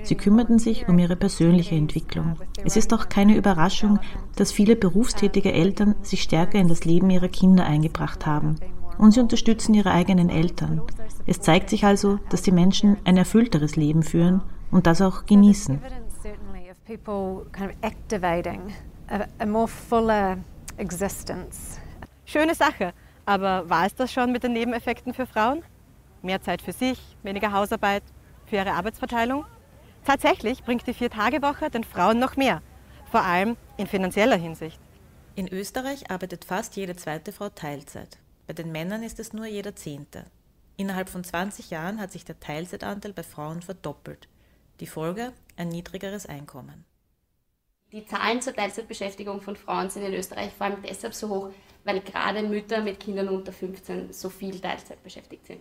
Sie 0.04 0.16
kümmerten 0.16 0.60
sich 0.60 0.88
um 0.90 1.00
ihre 1.00 1.16
persönliche 1.16 1.76
Entwicklung. 1.76 2.36
Es 2.66 2.76
ist 2.76 2.94
auch 2.94 3.08
keine 3.10 3.38
Überraschung, 3.38 4.00
dass 4.36 4.52
viele 4.52 4.76
berufstätige 4.76 5.54
Eltern 5.54 5.96
sich 6.02 6.24
stärker 6.24 6.60
in 6.60 6.68
das 6.68 6.84
Leben 6.84 7.10
ihrer 7.10 7.30
Kinder 7.30 7.66
eingebracht 7.66 8.26
haben. 8.26 8.58
und 8.98 9.12
sie 9.12 9.20
unterstützen 9.20 9.74
ihre 9.74 9.92
eigenen 9.92 10.30
Eltern. 10.30 10.82
Es 11.26 11.42
zeigt 11.42 11.70
sich 11.70 11.84
also, 11.86 12.20
dass 12.30 12.42
die 12.42 12.52
Menschen 12.52 12.98
ein 13.06 13.18
erfüllteres 13.18 13.76
Leben 13.76 14.04
führen 14.04 14.42
und 14.72 14.88
das 14.88 15.02
auch 15.02 15.26
genießen. 15.26 15.80
Schöne 22.26 22.56
Sache, 22.56 22.94
aber 23.26 23.70
war 23.70 23.86
es 23.86 23.96
das 23.96 24.12
schon 24.12 24.34
mit 24.34 24.44
den 24.44 24.52
Nebeneffekten 24.52 25.14
für 25.14 25.26
Frauen? 25.26 25.64
Mehr 26.22 26.42
Zeit 26.42 26.62
für 26.62 26.74
sich, 26.74 27.00
weniger 27.24 27.54
Hausarbeit, 27.54 28.04
für 28.48 28.58
ihre 28.58 28.74
Arbeitsverteilung? 28.74 29.46
Tatsächlich 30.04 30.62
bringt 30.66 30.86
die 30.86 30.94
Vier-Tage-Woche 30.94 31.70
den 31.70 31.86
Frauen 31.86 32.20
noch 32.20 32.36
mehr, 32.36 32.62
vor 33.10 33.22
allem 33.22 33.56
in 33.78 33.88
finanzieller 33.88 34.36
Hinsicht. 34.36 34.78
In 35.36 35.48
Österreich 35.48 36.12
arbeitet 36.12 36.44
fast 36.44 36.76
jede 36.76 36.98
zweite 36.98 37.32
Frau 37.32 37.48
Teilzeit. 37.48 38.18
Bei 38.46 38.52
den 38.52 38.74
Männern 38.74 39.04
ist 39.04 39.22
es 39.22 39.32
nur 39.32 39.46
jeder 39.46 39.74
Zehnte. 39.74 40.26
Innerhalb 40.76 41.08
von 41.08 41.24
20 41.24 41.70
Jahren 41.70 42.02
hat 42.02 42.12
sich 42.12 42.26
der 42.26 42.42
Teilzeitanteil 42.42 43.14
bei 43.14 43.24
Frauen 43.24 43.62
verdoppelt. 43.62 44.28
Die 44.82 44.88
Folge 44.88 45.32
ein 45.56 45.70
niedrigeres 45.70 46.26
Einkommen. 46.26 46.86
Die 47.92 48.06
Zahlen 48.06 48.42
zur 48.42 48.56
Teilzeitbeschäftigung 48.56 49.42
von 49.42 49.56
Frauen 49.56 49.90
sind 49.90 50.04
in 50.04 50.14
Österreich 50.14 50.52
vor 50.52 50.66
allem 50.66 50.82
deshalb 50.82 51.14
so 51.14 51.30
hoch, 51.30 51.50
weil 51.84 52.02
gerade 52.02 52.42
Mütter 52.42 52.82
mit 52.82 53.00
Kindern 53.00 53.30
unter 53.30 53.52
15 53.52 54.12
so 54.12 54.30
viel 54.30 54.60
Teilzeit 54.60 55.04
beschäftigt 55.04 55.46
sind. 55.46 55.60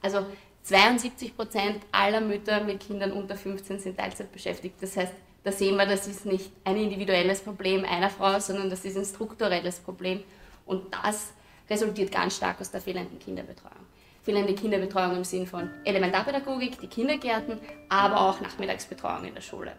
Also 0.00 0.24
72 0.62 1.36
Prozent 1.36 1.82
aller 1.92 2.22
Mütter 2.22 2.64
mit 2.64 2.80
Kindern 2.80 3.12
unter 3.12 3.36
15 3.36 3.80
sind 3.80 3.98
Teilzeit 3.98 4.32
beschäftigt. 4.32 4.76
Das 4.80 4.96
heißt, 4.96 5.12
da 5.42 5.52
sehen 5.52 5.76
wir, 5.76 5.84
das 5.84 6.06
ist 6.06 6.24
nicht 6.24 6.50
ein 6.64 6.76
individuelles 6.76 7.42
Problem 7.42 7.84
einer 7.84 8.08
Frau, 8.08 8.40
sondern 8.40 8.70
das 8.70 8.84
ist 8.86 8.96
ein 8.96 9.04
strukturelles 9.04 9.78
Problem. 9.80 10.22
Und 10.64 10.94
das 10.94 11.34
resultiert 11.68 12.10
ganz 12.10 12.36
stark 12.36 12.62
aus 12.62 12.70
der 12.70 12.80
fehlenden 12.80 13.18
Kinderbetreuung. 13.18 13.83
Fehlende 14.24 14.54
Kinderbetreuung 14.54 15.18
im 15.18 15.24
Sinn 15.24 15.46
von 15.46 15.70
Elementarpädagogik, 15.84 16.80
die 16.80 16.86
Kindergärten, 16.86 17.60
aber 17.90 18.18
auch 18.22 18.40
Nachmittagsbetreuung 18.40 19.26
in 19.26 19.34
der 19.34 19.42
Schule. 19.42 19.72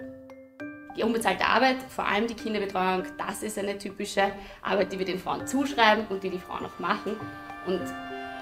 Die 0.96 1.02
unbezahlte 1.02 1.46
Arbeit, 1.46 1.78
vor 1.90 2.06
allem 2.06 2.28
die 2.28 2.36
Kinderbetreuung, 2.36 3.04
das 3.18 3.42
ist 3.42 3.58
eine 3.58 3.78
typische 3.80 4.32
Arbeit, 4.62 4.92
die 4.94 5.00
wir 5.00 5.06
den 5.06 5.18
Frauen 5.18 5.48
zuschreiben 5.48 6.06
und 6.10 6.24
die 6.24 6.30
die 6.30 6.38
Frauen 6.38 6.64
auch 6.64 6.80
machen. 6.80 7.18
Und 7.66 7.82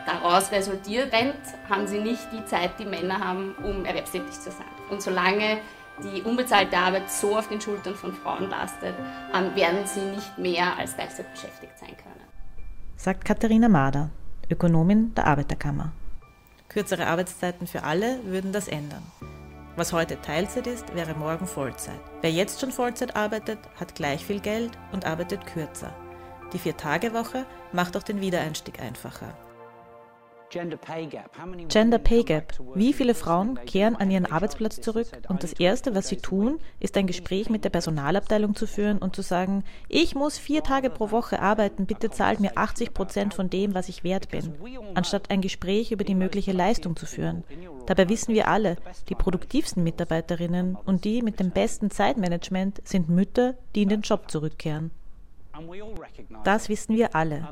daraus 0.05 0.51
resultierend 0.51 1.35
haben 1.69 1.87
sie 1.87 1.99
nicht 1.99 2.27
die 2.33 2.43
Zeit, 2.43 2.77
die 2.79 2.85
Männer 2.85 3.19
haben, 3.25 3.55
um 3.63 3.85
erwerbstätig 3.85 4.33
zu 4.33 4.51
sein. 4.51 4.67
Und 4.89 5.01
solange 5.01 5.59
die 6.03 6.21
unbezahlte 6.21 6.75
Arbeit 6.77 7.09
so 7.09 7.37
auf 7.37 7.47
den 7.47 7.61
Schultern 7.61 7.95
von 7.95 8.13
Frauen 8.13 8.49
lastet, 8.49 8.93
ähm, 9.33 9.55
werden 9.55 9.85
sie 9.85 10.01
nicht 10.01 10.37
mehr 10.37 10.77
als 10.77 10.97
Teilzeit 10.97 11.31
beschäftigt 11.31 11.79
sein 11.79 11.95
können. 11.95 12.27
Sagt 12.97 13.23
Katharina 13.23 13.69
Mader, 13.69 14.11
Ökonomin 14.53 15.15
der 15.15 15.25
Arbeiterkammer. 15.25 15.93
Kürzere 16.69 17.07
Arbeitszeiten 17.07 17.65
für 17.65 17.83
alle 17.83 18.23
würden 18.25 18.51
das 18.51 18.67
ändern. 18.67 19.01
Was 19.75 19.93
heute 19.93 20.21
Teilzeit 20.21 20.67
ist, 20.67 20.93
wäre 20.93 21.15
morgen 21.15 21.47
Vollzeit. 21.47 21.99
Wer 22.21 22.31
jetzt 22.31 22.61
schon 22.61 22.71
Vollzeit 22.71 23.15
arbeitet, 23.15 23.57
hat 23.79 23.95
gleich 23.95 24.23
viel 24.23 24.39
Geld 24.39 24.77
und 24.91 25.07
arbeitet 25.07 25.47
kürzer. 25.47 25.91
Die 26.53 26.59
Vier-Tage-Woche 26.59 27.47
macht 27.71 27.97
auch 27.97 28.03
den 28.03 28.21
Wiedereinstieg 28.21 28.79
einfacher. 28.79 29.33
Gender 30.53 30.77
Pay 31.97 32.23
Gap. 32.23 32.53
Wie 32.75 32.93
viele 32.93 33.15
Frauen 33.15 33.59
kehren 33.65 33.95
an 33.95 34.11
ihren 34.11 34.27
Arbeitsplatz 34.27 34.79
zurück 34.81 35.07
und 35.27 35.41
das 35.41 35.53
Erste, 35.53 35.95
was 35.95 36.09
sie 36.09 36.17
tun, 36.17 36.59
ist 36.79 36.95
ein 36.95 37.07
Gespräch 37.07 37.49
mit 37.49 37.63
der 37.63 37.71
Personalabteilung 37.71 38.55
zu 38.55 38.67
führen 38.67 38.99
und 38.99 39.15
zu 39.15 39.23
sagen, 39.23 39.63
ich 39.89 40.13
muss 40.13 40.37
vier 40.37 40.61
Tage 40.61 40.91
pro 40.91 41.09
Woche 41.09 41.41
arbeiten, 41.41 41.87
bitte 41.87 42.11
zahlt 42.11 42.39
mir 42.39 42.55
80 42.55 42.93
Prozent 42.93 43.33
von 43.33 43.49
dem, 43.49 43.73
was 43.73 43.89
ich 43.89 44.03
wert 44.03 44.29
bin, 44.29 44.53
anstatt 44.93 45.31
ein 45.31 45.41
Gespräch 45.41 45.91
über 45.91 46.03
die 46.03 46.13
mögliche 46.13 46.51
Leistung 46.51 46.95
zu 46.95 47.07
führen. 47.07 47.43
Dabei 47.87 48.07
wissen 48.09 48.35
wir 48.35 48.47
alle, 48.47 48.77
die 49.09 49.15
produktivsten 49.15 49.83
Mitarbeiterinnen 49.83 50.75
und 50.75 51.03
die 51.03 51.23
mit 51.23 51.39
dem 51.39 51.49
besten 51.49 51.89
Zeitmanagement 51.89 52.87
sind 52.87 53.09
Mütter, 53.09 53.55
die 53.73 53.81
in 53.81 53.89
den 53.89 54.01
Job 54.01 54.29
zurückkehren. 54.29 54.91
Das 56.43 56.69
wissen 56.69 56.95
wir 56.95 57.15
alle. 57.15 57.47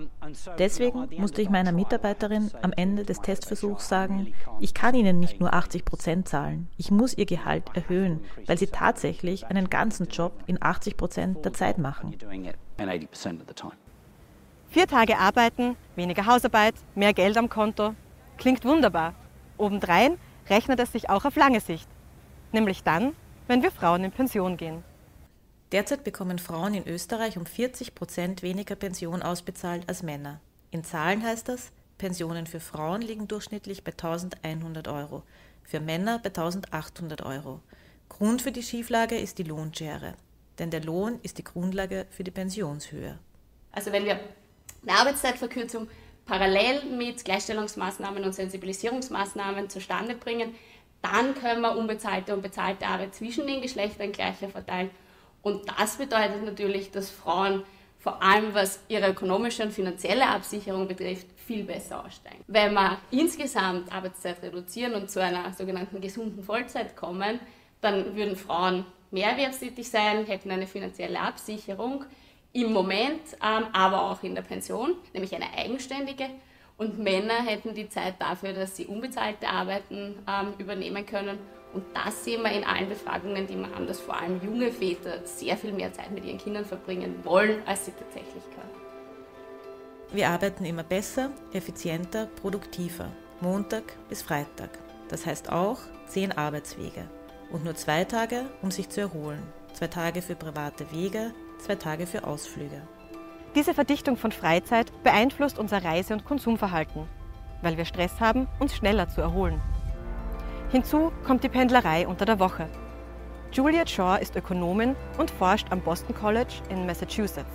Deswegen 0.57 1.07
musste 1.17 1.41
ich 1.41 1.49
meiner 1.49 1.71
Mitarbeiterin 1.71 2.51
am 2.61 2.73
Ende 2.73 3.03
des 3.03 3.21
Testversuchs 3.21 3.87
sagen, 3.87 4.33
ich 4.59 4.73
kann 4.73 4.95
Ihnen 4.95 5.19
nicht 5.19 5.39
nur 5.39 5.53
80 5.53 5.85
Prozent 5.85 6.27
zahlen, 6.27 6.67
ich 6.77 6.91
muss 6.91 7.13
Ihr 7.17 7.25
Gehalt 7.25 7.63
erhöhen, 7.75 8.21
weil 8.47 8.57
Sie 8.57 8.67
tatsächlich 8.67 9.45
einen 9.47 9.69
ganzen 9.69 10.07
Job 10.07 10.33
in 10.47 10.61
80 10.61 10.97
Prozent 10.97 11.45
der 11.45 11.53
Zeit 11.53 11.77
machen. 11.77 12.15
Vier 14.69 14.87
Tage 14.87 15.17
arbeiten, 15.17 15.75
weniger 15.95 16.25
Hausarbeit, 16.25 16.75
mehr 16.95 17.13
Geld 17.13 17.37
am 17.37 17.49
Konto. 17.49 17.93
Klingt 18.37 18.63
wunderbar. 18.65 19.13
Obendrein 19.57 20.17
rechnet 20.49 20.79
es 20.79 20.91
sich 20.91 21.09
auch 21.09 21.25
auf 21.25 21.35
lange 21.35 21.59
Sicht. 21.59 21.87
Nämlich 22.51 22.81
dann, 22.83 23.13
wenn 23.47 23.61
wir 23.61 23.71
Frauen 23.71 24.03
in 24.03 24.11
Pension 24.11 24.57
gehen. 24.57 24.83
Derzeit 25.71 26.03
bekommen 26.03 26.37
Frauen 26.37 26.73
in 26.73 26.87
Österreich 26.87 27.37
um 27.37 27.45
40 27.45 27.95
Prozent 27.95 28.41
weniger 28.41 28.75
Pension 28.75 29.21
ausbezahlt 29.21 29.87
als 29.87 30.03
Männer. 30.03 30.41
In 30.69 30.83
Zahlen 30.83 31.23
heißt 31.23 31.47
das, 31.47 31.71
Pensionen 31.97 32.45
für 32.45 32.59
Frauen 32.59 33.01
liegen 33.01 33.29
durchschnittlich 33.29 33.83
bei 33.83 33.91
1100 33.91 34.89
Euro, 34.89 35.23
für 35.63 35.79
Männer 35.79 36.19
bei 36.19 36.29
1800 36.29 37.21
Euro. 37.21 37.61
Grund 38.09 38.41
für 38.41 38.51
die 38.51 38.63
Schieflage 38.63 39.17
ist 39.17 39.37
die 39.37 39.43
Lohnschere, 39.43 40.15
denn 40.59 40.71
der 40.71 40.83
Lohn 40.83 41.19
ist 41.23 41.37
die 41.37 41.43
Grundlage 41.45 42.05
für 42.09 42.25
die 42.25 42.31
Pensionshöhe. 42.31 43.17
Also 43.71 43.93
wenn 43.93 44.03
wir 44.03 44.19
eine 44.85 44.99
Arbeitszeitverkürzung 44.99 45.87
parallel 46.25 46.83
mit 46.97 47.23
Gleichstellungsmaßnahmen 47.23 48.25
und 48.25 48.33
Sensibilisierungsmaßnahmen 48.33 49.69
zustande 49.69 50.15
bringen, 50.15 50.53
dann 51.01 51.33
können 51.33 51.61
wir 51.61 51.77
unbezahlte 51.77 52.33
und 52.33 52.41
bezahlte 52.41 52.85
Arbeit 52.85 53.15
zwischen 53.15 53.47
den 53.47 53.61
Geschlechtern 53.61 54.11
gleicher 54.11 54.49
verteilen 54.49 54.91
und 55.41 55.61
das 55.77 55.97
bedeutet 55.97 56.45
natürlich, 56.45 56.91
dass 56.91 57.09
Frauen 57.09 57.63
vor 57.99 58.21
allem 58.21 58.53
was 58.53 58.79
ihre 58.87 59.09
ökonomische 59.09 59.63
und 59.63 59.71
finanzielle 59.71 60.27
Absicherung 60.27 60.87
betrifft, 60.87 61.27
viel 61.45 61.63
besser 61.63 62.03
aussteigen. 62.03 62.43
Wenn 62.47 62.73
wir 62.73 62.97
insgesamt 63.11 63.93
Arbeitszeit 63.93 64.41
reduzieren 64.41 64.95
und 64.95 65.09
zu 65.09 65.21
einer 65.21 65.53
sogenannten 65.53 66.01
gesunden 66.01 66.43
Vollzeit 66.43 66.95
kommen, 66.95 67.39
dann 67.79 68.15
würden 68.15 68.35
Frauen 68.35 68.85
mehr 69.11 69.31
erwerbstätig 69.31 69.87
sein, 69.87 70.25
hätten 70.25 70.49
eine 70.49 70.65
finanzielle 70.65 71.19
Absicherung 71.19 72.05
im 72.53 72.73
Moment, 72.73 73.21
ähm, 73.43 73.65
aber 73.71 74.11
auch 74.11 74.23
in 74.23 74.35
der 74.35 74.41
Pension, 74.41 74.95
nämlich 75.13 75.35
eine 75.35 75.53
eigenständige. 75.55 76.25
Und 76.77 76.97
Männer 76.97 77.43
hätten 77.45 77.75
die 77.75 77.87
Zeit 77.87 78.15
dafür, 78.19 78.53
dass 78.53 78.75
sie 78.75 78.87
unbezahlte 78.87 79.47
Arbeiten 79.47 80.15
ähm, 80.27 80.53
übernehmen 80.57 81.05
können 81.05 81.37
und 81.73 81.83
das 81.93 82.23
sehen 82.23 82.41
wir 82.43 82.51
in 82.51 82.63
allen 82.63 82.89
Befragungen, 82.89 83.47
die 83.47 83.55
wir 83.55 83.69
haben, 83.73 83.87
dass 83.87 83.99
vor 83.99 84.19
allem 84.19 84.41
junge 84.43 84.71
Väter 84.71 85.25
sehr 85.25 85.55
viel 85.55 85.71
mehr 85.71 85.93
Zeit 85.93 86.11
mit 86.11 86.25
ihren 86.25 86.37
Kindern 86.37 86.65
verbringen 86.65 87.15
wollen, 87.23 87.61
als 87.65 87.85
sie 87.85 87.91
tatsächlich 87.91 88.43
können. 88.43 88.81
Wir 90.11 90.29
arbeiten 90.29 90.65
immer 90.65 90.83
besser, 90.83 91.31
effizienter, 91.53 92.25
produktiver, 92.25 93.07
Montag 93.39 93.83
bis 94.09 94.21
Freitag. 94.21 94.69
Das 95.07 95.25
heißt 95.25 95.51
auch 95.51 95.79
zehn 96.07 96.33
Arbeitswege 96.33 97.07
und 97.51 97.63
nur 97.63 97.75
zwei 97.75 98.03
Tage, 98.03 98.45
um 98.61 98.71
sich 98.71 98.89
zu 98.89 99.01
erholen. 99.01 99.41
Zwei 99.73 99.87
Tage 99.87 100.21
für 100.21 100.35
private 100.35 100.91
Wege, 100.91 101.33
zwei 101.59 101.75
Tage 101.75 102.05
für 102.05 102.25
Ausflüge. 102.25 102.81
Diese 103.55 103.73
Verdichtung 103.73 104.17
von 104.17 104.31
Freizeit 104.31 104.91
beeinflusst 105.03 105.59
unser 105.59 105.83
Reise- 105.83 106.13
und 106.13 106.25
Konsumverhalten, 106.25 107.07
weil 107.61 107.77
wir 107.77 107.85
Stress 107.85 108.19
haben, 108.19 108.47
uns 108.59 108.75
schneller 108.75 109.07
zu 109.07 109.21
erholen. 109.21 109.61
Hinzu 110.71 111.11
kommt 111.25 111.43
die 111.43 111.49
Pendlerei 111.49 112.07
unter 112.07 112.25
der 112.25 112.39
Woche. 112.39 112.69
Juliet 113.51 113.89
Shaw 113.89 114.17
ist 114.21 114.37
Ökonomin 114.37 114.95
und 115.17 115.29
forscht 115.29 115.67
am 115.69 115.81
Boston 115.81 116.15
College 116.15 116.53
in 116.69 116.85
Massachusetts. 116.85 117.51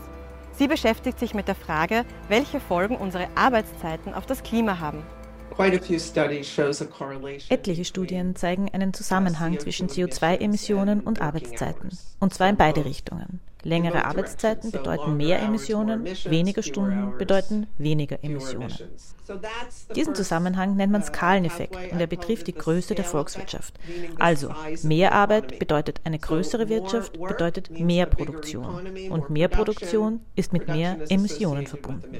Sie 0.53 0.69
beschäftigt 0.69 1.19
sich 1.19 1.33
mit 1.33 1.49
der 1.49 1.55
Frage, 1.55 2.05
welche 2.29 2.61
Folgen 2.61 2.97
unsere 2.97 3.29
Arbeitszeiten 3.35 4.13
auf 4.13 4.27
das 4.27 4.43
Klima 4.43 4.81
haben. 4.81 5.03
Etliche 7.49 7.85
Studien 7.87 8.37
zeigen 8.37 8.69
einen 8.75 8.93
Zusammenhang 8.93 9.59
zwischen 9.59 9.89
CO2-Emissionen 9.89 11.01
und 11.01 11.23
Arbeitszeiten, 11.23 11.97
und 12.21 12.35
zwar 12.35 12.51
in 12.51 12.57
beide 12.57 12.85
Richtungen. 12.85 13.41
Längere 13.67 14.05
Arbeitszeiten 14.05 14.71
bedeuten 14.71 15.17
mehr 15.17 15.43
Emissionen, 15.43 16.05
weniger 16.05 16.63
Stunden 16.63 17.19
bedeuten 17.19 17.67
weniger 17.79 18.23
Emissionen. 18.23 18.73
Diesen 19.97 20.15
Zusammenhang 20.15 20.77
nennt 20.77 20.93
man 20.93 21.03
Skaleneffekt 21.03 21.75
und 21.91 21.99
er 21.99 22.07
betrifft 22.07 22.47
die 22.47 22.55
Größe 22.55 22.95
der 22.95 23.05
Volkswirtschaft. 23.05 23.75
Also, 24.21 24.55
mehr 24.85 25.13
Arbeit 25.13 25.59
bedeutet 25.59 26.01
eine 26.05 26.21
größere 26.21 26.69
Wirtschaft, 26.69 27.21
bedeutet 27.21 27.71
mehr 27.71 28.07
Produktion. 28.07 28.87
Und 29.11 29.31
mehr 29.31 29.49
Produktion 29.49 30.21
ist 30.37 30.53
mit 30.53 30.69
mehr 30.69 30.99
Emissionen 31.09 31.67
verbunden. 31.67 32.17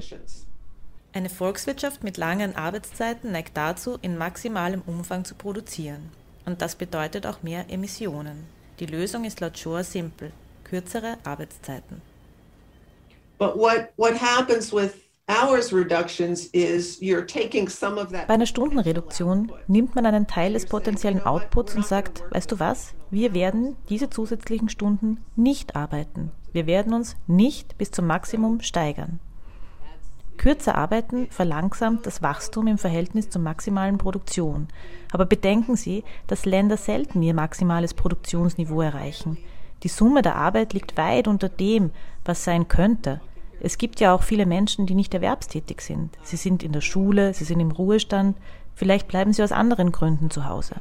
Eine 1.13 1.29
Volkswirtschaft 1.29 2.03
mit 2.03 2.17
langen 2.17 2.57
Arbeitszeiten 2.57 3.31
neigt 3.31 3.55
dazu, 3.55 3.97
in 4.01 4.17
maximalem 4.17 4.81
Umfang 4.85 5.23
zu 5.23 5.33
produzieren. 5.33 6.09
Und 6.45 6.61
das 6.61 6.75
bedeutet 6.75 7.25
auch 7.25 7.41
mehr 7.41 7.69
Emissionen. 7.69 8.43
Die 8.81 8.85
Lösung 8.85 9.23
ist 9.23 9.39
laut 9.39 9.57
Shore 9.57 9.85
simpel 9.85 10.33
kürzere 10.69 11.17
Arbeitszeiten. 11.23 12.01
But 13.37 13.55
what, 13.55 13.89
what 13.97 14.19
happens 14.21 14.73
with 14.73 14.93
Bei 18.27 18.29
einer 18.29 18.45
Stundenreduktion 18.45 19.51
nimmt 19.67 19.93
man 19.93 20.05
einen 20.05 20.25
Teil 20.27 20.53
des 20.53 20.65
potenziellen 20.67 21.21
Outputs 21.21 21.75
und 21.75 21.85
sagt, 21.85 22.23
weißt 22.29 22.49
du 22.53 22.59
was, 22.61 22.93
wir 23.11 23.33
werden 23.33 23.75
diese 23.89 24.09
zusätzlichen 24.09 24.69
Stunden 24.69 25.25
nicht 25.35 25.75
arbeiten. 25.75 26.31
Wir 26.53 26.65
werden 26.65 26.93
uns 26.93 27.17
nicht 27.27 27.77
bis 27.77 27.91
zum 27.91 28.07
Maximum 28.07 28.61
steigern. 28.61 29.19
Kürzer 30.37 30.75
arbeiten 30.75 31.27
verlangsamt 31.29 32.05
das 32.05 32.21
Wachstum 32.21 32.67
im 32.67 32.77
Verhältnis 32.77 33.29
zur 33.29 33.41
maximalen 33.41 33.97
Produktion. 33.97 34.69
Aber 35.11 35.25
bedenken 35.25 35.75
Sie, 35.75 36.05
dass 36.27 36.45
Länder 36.45 36.77
selten 36.77 37.21
ihr 37.21 37.33
maximales 37.33 37.93
Produktionsniveau 37.93 38.81
erreichen. 38.81 39.37
Die 39.83 39.89
Summe 39.89 40.21
der 40.21 40.35
Arbeit 40.35 40.73
liegt 40.73 40.97
weit 40.97 41.27
unter 41.27 41.49
dem, 41.49 41.91
was 42.25 42.43
sein 42.43 42.67
könnte. 42.67 43.21
Es 43.59 43.77
gibt 43.77 43.99
ja 43.99 44.13
auch 44.13 44.23
viele 44.23 44.45
Menschen, 44.45 44.85
die 44.85 44.95
nicht 44.95 45.13
erwerbstätig 45.13 45.81
sind. 45.81 46.17
Sie 46.23 46.35
sind 46.35 46.63
in 46.63 46.71
der 46.71 46.81
Schule, 46.81 47.33
sie 47.33 47.43
sind 47.43 47.59
im 47.59 47.71
Ruhestand, 47.71 48.37
vielleicht 48.75 49.07
bleiben 49.07 49.33
sie 49.33 49.43
aus 49.43 49.51
anderen 49.51 49.91
Gründen 49.91 50.29
zu 50.29 50.45
Hause. 50.45 50.75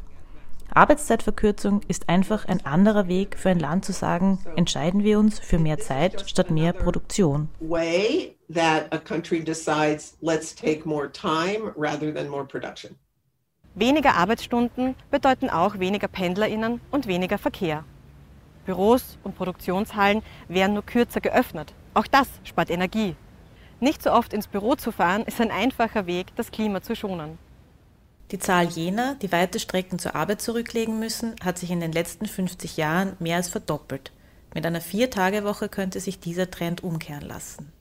Arbeitszeitverkürzung 0.75 1.81
ist 1.89 2.09
einfach 2.09 2.45
ein 2.47 2.65
anderer 2.67 3.09
Weg 3.09 3.39
für 3.39 3.51
ein 3.51 3.61
Land 3.61 3.85
zu 3.85 3.93
sagen, 3.93 4.39
entscheiden 4.57 5.05
wir 5.05 5.19
uns 5.19 5.39
für 5.39 5.59
mehr 5.59 5.79
Zeit 5.79 6.29
statt 6.29 6.51
mehr 6.51 6.73
Produktion. 6.73 7.49
Weniger 13.75 14.15
Arbeitsstunden 14.17 14.95
bedeuten 15.11 15.51
auch 15.51 15.79
weniger 15.79 16.09
Pendlerinnen 16.09 16.81
und 16.91 17.07
weniger 17.07 17.39
Verkehr. 17.39 17.85
Büros 18.67 19.17
und 19.25 19.37
Produktionshallen 19.37 20.23
werden 20.49 20.75
nur 20.75 20.85
kürzer 20.85 21.21
geöffnet. 21.21 21.73
Auch 21.95 22.07
das 22.07 22.29
spart 22.45 22.69
Energie. 22.69 23.17
Nicht 23.81 24.03
so 24.03 24.13
oft 24.13 24.33
ins 24.33 24.49
Büro 24.49 24.75
zu 24.75 24.93
fahren, 24.93 25.23
ist 25.23 25.41
ein 25.41 25.51
einfacher 25.51 26.07
Weg, 26.07 26.35
das 26.37 26.51
Klima 26.51 26.83
zu 26.83 26.95
schonen. 26.95 27.39
Die 28.33 28.39
Zahl 28.39 28.67
jener, 28.67 29.15
die 29.15 29.31
weite 29.31 29.61
Strecken 29.61 29.99
zur 29.99 30.17
Arbeit 30.17 30.43
zurücklegen 30.43 30.99
müssen, 30.99 31.37
hat 31.45 31.59
sich 31.59 31.71
in 31.71 31.81
den 31.81 31.93
letzten 31.93 32.27
50 32.27 32.77
Jahren 32.77 33.17
mehr 33.21 33.37
als 33.37 33.49
verdoppelt. 33.49 34.13
Mit 34.53 34.67
einer 34.67 34.81
Vier-Tage-Woche 34.81 35.69
könnte 35.69 36.01
sich 36.01 36.19
dieser 36.19 36.51
Trend 36.51 36.83
umkehren 36.83 37.25
lassen. 37.25 37.73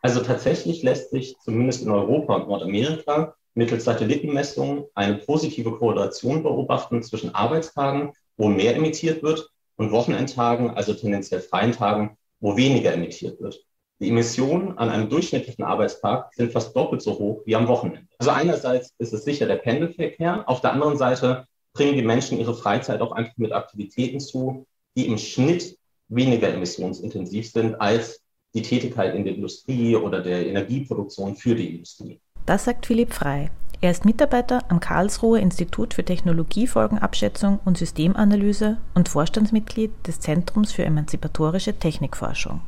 Also 0.00 0.20
tatsächlich 0.20 0.82
lässt 0.82 1.10
sich 1.10 1.36
zumindest 1.40 1.82
in 1.82 1.90
Europa 1.90 2.36
und 2.36 2.48
Nordamerika 2.48 3.34
mittels 3.54 3.84
Satellitenmessungen 3.84 4.84
eine 4.94 5.16
positive 5.16 5.72
Korrelation 5.72 6.42
beobachten 6.42 7.02
zwischen 7.02 7.34
Arbeitstagen, 7.34 8.12
wo 8.40 8.48
mehr 8.48 8.74
emittiert 8.74 9.22
wird, 9.22 9.50
und 9.76 9.92
Wochenendtagen, 9.92 10.70
also 10.70 10.94
tendenziell 10.94 11.40
freien 11.40 11.72
Tagen, 11.72 12.16
wo 12.40 12.56
weniger 12.56 12.92
emittiert 12.92 13.40
wird. 13.40 13.64
Die 13.98 14.08
Emissionen 14.08 14.76
an 14.78 14.88
einem 14.88 15.08
durchschnittlichen 15.10 15.64
Arbeitstag 15.64 16.32
sind 16.34 16.52
fast 16.52 16.74
doppelt 16.74 17.02
so 17.02 17.18
hoch 17.18 17.42
wie 17.44 17.54
am 17.54 17.68
Wochenende. 17.68 18.08
Also 18.18 18.30
einerseits 18.30 18.94
ist 18.98 19.12
es 19.12 19.24
sicher 19.24 19.46
der 19.46 19.56
Pendelverkehr, 19.56 20.48
auf 20.48 20.62
der 20.62 20.72
anderen 20.72 20.96
Seite 20.96 21.46
bringen 21.74 21.94
die 21.94 22.02
Menschen 22.02 22.38
ihre 22.38 22.54
Freizeit 22.54 23.02
auch 23.02 23.12
einfach 23.12 23.36
mit 23.36 23.52
Aktivitäten 23.52 24.20
zu, 24.20 24.66
die 24.96 25.06
im 25.06 25.18
Schnitt 25.18 25.78
weniger 26.08 26.48
emissionsintensiv 26.48 27.50
sind 27.50 27.80
als 27.80 28.22
die 28.54 28.62
Tätigkeit 28.62 29.14
in 29.14 29.24
der 29.24 29.34
Industrie 29.34 29.96
oder 29.96 30.20
der 30.22 30.46
Energieproduktion 30.46 31.36
für 31.36 31.54
die 31.54 31.76
Industrie. 31.76 32.20
Das 32.50 32.64
sagt 32.64 32.86
Philipp 32.86 33.14
Frei. 33.14 33.48
Er 33.80 33.92
ist 33.92 34.04
Mitarbeiter 34.04 34.64
am 34.70 34.80
Karlsruher 34.80 35.38
Institut 35.38 35.94
für 35.94 36.04
Technologiefolgenabschätzung 36.04 37.60
und 37.64 37.78
Systemanalyse 37.78 38.78
und 38.92 39.08
Vorstandsmitglied 39.08 39.92
des 40.04 40.18
Zentrums 40.18 40.72
für 40.72 40.84
emanzipatorische 40.84 41.78
Technikforschung. 41.78 42.60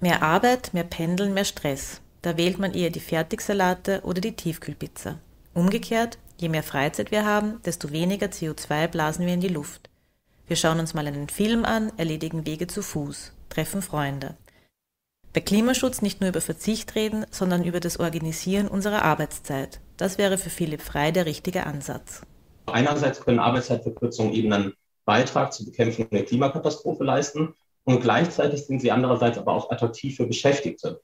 Mehr 0.00 0.24
Arbeit, 0.24 0.74
mehr 0.74 0.82
Pendeln, 0.82 1.34
mehr 1.34 1.44
Stress. 1.44 2.00
Da 2.22 2.36
wählt 2.36 2.58
man 2.58 2.74
eher 2.74 2.90
die 2.90 2.98
Fertigsalate 2.98 4.00
oder 4.02 4.20
die 4.20 4.34
Tiefkühlpizza. 4.34 5.20
Umgekehrt, 5.54 6.18
je 6.36 6.48
mehr 6.48 6.64
Freizeit 6.64 7.12
wir 7.12 7.24
haben, 7.24 7.62
desto 7.64 7.92
weniger 7.92 8.26
CO2 8.26 8.88
blasen 8.88 9.24
wir 9.24 9.34
in 9.34 9.40
die 9.40 9.46
Luft. 9.46 9.88
Wir 10.48 10.56
schauen 10.56 10.80
uns 10.80 10.94
mal 10.94 11.06
einen 11.06 11.28
Film 11.28 11.64
an, 11.64 11.92
erledigen 11.96 12.44
Wege 12.44 12.66
zu 12.66 12.82
Fuß, 12.82 13.30
treffen 13.50 13.82
Freunde. 13.82 14.34
Bei 15.36 15.42
Klimaschutz 15.42 16.00
nicht 16.00 16.22
nur 16.22 16.30
über 16.30 16.40
Verzicht 16.40 16.94
reden, 16.94 17.26
sondern 17.30 17.62
über 17.62 17.78
das 17.78 18.00
Organisieren 18.00 18.68
unserer 18.68 19.02
Arbeitszeit. 19.02 19.82
Das 19.98 20.16
wäre 20.16 20.38
für 20.38 20.48
Philipp 20.48 20.80
Frei 20.80 21.10
der 21.10 21.26
richtige 21.26 21.66
Ansatz. 21.66 22.22
Einerseits 22.64 23.20
können 23.20 23.38
Arbeitszeitverkürzungen 23.38 24.32
eben 24.32 24.50
einen 24.50 24.72
Beitrag 25.04 25.52
zur 25.52 25.66
Bekämpfung 25.66 26.08
der 26.08 26.24
Klimakatastrophe 26.24 27.04
leisten 27.04 27.54
und 27.84 28.00
gleichzeitig 28.00 28.64
sind 28.64 28.80
sie 28.80 28.90
andererseits 28.90 29.36
aber 29.36 29.52
auch 29.52 29.70
attraktiv 29.70 30.16
für 30.16 30.26
Beschäftigte. 30.26 31.02